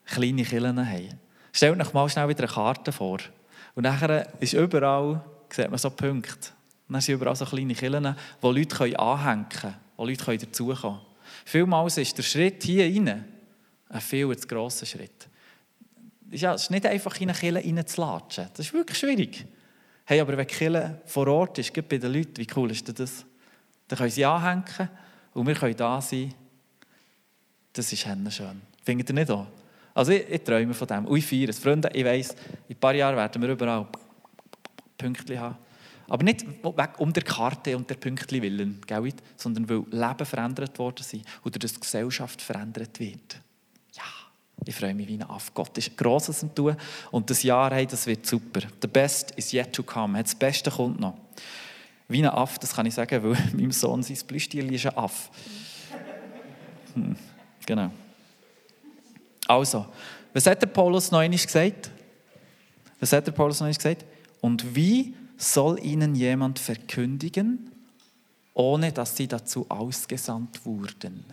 kleine 0.05 0.43
Kirchen 0.43 0.87
haben. 0.87 1.19
Stellt 1.51 1.81
euch 1.81 1.93
mal 1.93 2.09
schnell 2.09 2.29
wieder 2.29 2.43
eine 2.43 2.53
Karte 2.53 2.91
vor. 2.91 3.19
Und 3.75 3.83
nachher 3.83 4.31
ist 4.39 4.53
überall, 4.53 5.23
sieht 5.49 5.69
man 5.69 5.79
so 5.79 5.89
Punkte. 5.89 6.49
Und 6.93 6.97
dann 6.97 7.01
sind 7.01 7.15
überall 7.15 7.35
so 7.35 7.43
kleine 7.43 7.73
Kirchen, 7.73 8.15
wo 8.39 8.51
Leute 8.51 8.99
anhängen 8.99 9.49
können, 9.49 9.73
wo 9.97 10.05
Leute 10.05 10.37
dazukommen 10.37 10.77
können. 10.79 10.99
Vielmals 11.43 11.97
ist 11.97 12.15
der 12.15 12.21
Schritt 12.21 12.61
hier 12.61 12.85
rein 12.85 13.25
ein 13.89 13.99
viel 13.99 14.37
zu 14.37 14.47
grosser 14.47 14.85
Schritt. 14.85 15.27
Es 16.29 16.43
ist 16.43 16.69
nicht 16.69 16.85
einfach 16.85 17.19
in 17.19 17.31
eine 17.31 17.39
Kirche 17.39 17.67
reinzulatschen. 17.67 18.47
Das 18.55 18.67
ist 18.67 18.73
wirklich 18.75 18.99
schwierig. 18.99 19.43
Hey, 20.05 20.19
aber 20.19 20.37
wenn 20.37 20.45
die 20.45 20.53
Kirche 20.53 21.01
vor 21.07 21.27
Ort 21.29 21.57
ist, 21.57 21.73
bei 21.73 21.97
den 21.97 22.13
Leuten, 22.13 22.37
wie 22.37 22.47
cool 22.55 22.69
ist 22.69 22.87
das? 22.99 23.25
Dann 23.87 23.97
können 23.97 24.11
sie 24.11 24.23
anhängen 24.23 24.89
und 25.33 25.47
wir 25.47 25.55
können 25.55 25.75
da 25.75 25.99
sein. 25.99 26.31
Das 27.73 27.91
ist 27.91 28.01
schön. 28.01 28.61
Findet 28.83 29.09
ihr 29.09 29.15
nicht 29.15 29.31
auch? 29.31 29.47
Also 29.95 30.11
ich, 30.11 30.29
ich 30.29 30.43
träume 30.43 30.75
von 30.75 30.87
dem. 30.87 31.05
Und 31.07 31.17
ich 31.17 31.25
feiere 31.25 31.49
es. 31.49 31.57
Freunde, 31.57 31.89
ich 31.91 32.05
weiss, 32.05 32.35
in 32.67 32.75
ein 32.75 32.79
paar 32.79 32.93
Jahren 32.93 33.15
werden 33.15 33.41
wir 33.41 33.49
überall 33.49 33.87
Pünktchen 34.95 35.39
haben. 35.39 35.55
Aber 36.07 36.23
nicht 36.23 36.45
um 36.97 37.13
der 37.13 37.23
Karte 37.23 37.77
und 37.77 37.89
der 37.89 37.95
Pünktchen 37.95 38.41
willen, 38.41 38.81
sondern 39.37 39.69
weil 39.69 39.83
Leben 39.89 40.25
verändert 40.25 40.77
worden 40.77 41.03
sind 41.03 41.25
oder 41.43 41.59
dass 41.59 41.73
die 41.73 41.79
Gesellschaft 41.79 42.41
verändert 42.41 42.99
wird. 42.99 43.39
Ja, 43.93 44.03
ich 44.65 44.75
freue 44.75 44.93
mich 44.93 45.07
wie 45.07 45.15
ein 45.15 45.23
Aff. 45.23 45.53
Gott 45.53 45.77
ist 45.77 45.97
Grosses 45.97 46.43
am 46.43 46.53
Tun 46.53 46.75
und 47.11 47.29
das 47.29 47.43
Jahr, 47.43 47.73
hey, 47.73 47.87
das 47.87 48.05
wird 48.05 48.25
super. 48.25 48.61
The 48.81 48.87
best 48.87 49.31
is 49.31 49.53
yet 49.53 49.71
to 49.73 49.83
come. 49.83 50.21
Das 50.21 50.35
Beste 50.35 50.69
kommt 50.69 50.99
noch. 50.99 51.17
Wie 52.07 52.21
ein 52.21 52.29
Aff, 52.29 52.59
das 52.59 52.75
kann 52.75 52.85
ich 52.85 52.93
sagen, 52.93 53.23
weil 53.23 53.31
meinem 53.53 53.71
Sohn 53.71 54.03
sein 54.03 54.17
Plüschtier 54.27 54.69
ist 54.71 54.85
ein 54.85 54.97
Aff. 54.97 55.29
Hm, 56.95 57.15
genau. 57.65 57.91
Also, 59.47 59.85
was 60.33 60.45
hat 60.45 60.61
der 60.61 60.67
Paulus 60.67 61.11
noch 61.11 61.21
gesagt? 61.27 61.89
Was 62.99 63.11
hat 63.11 63.25
der 63.25 63.31
Paulus 63.31 63.59
noch 63.59 63.67
gesagt? 63.67 64.05
Und 64.41 64.75
wie 64.75 65.13
soll 65.43 65.79
ihnen 65.83 66.15
jemand 66.15 66.59
verkündigen, 66.59 67.71
ohne 68.53 68.91
dass 68.91 69.17
sie 69.17 69.27
dazu 69.27 69.65
ausgesandt 69.69 70.65
wurden? 70.65 71.25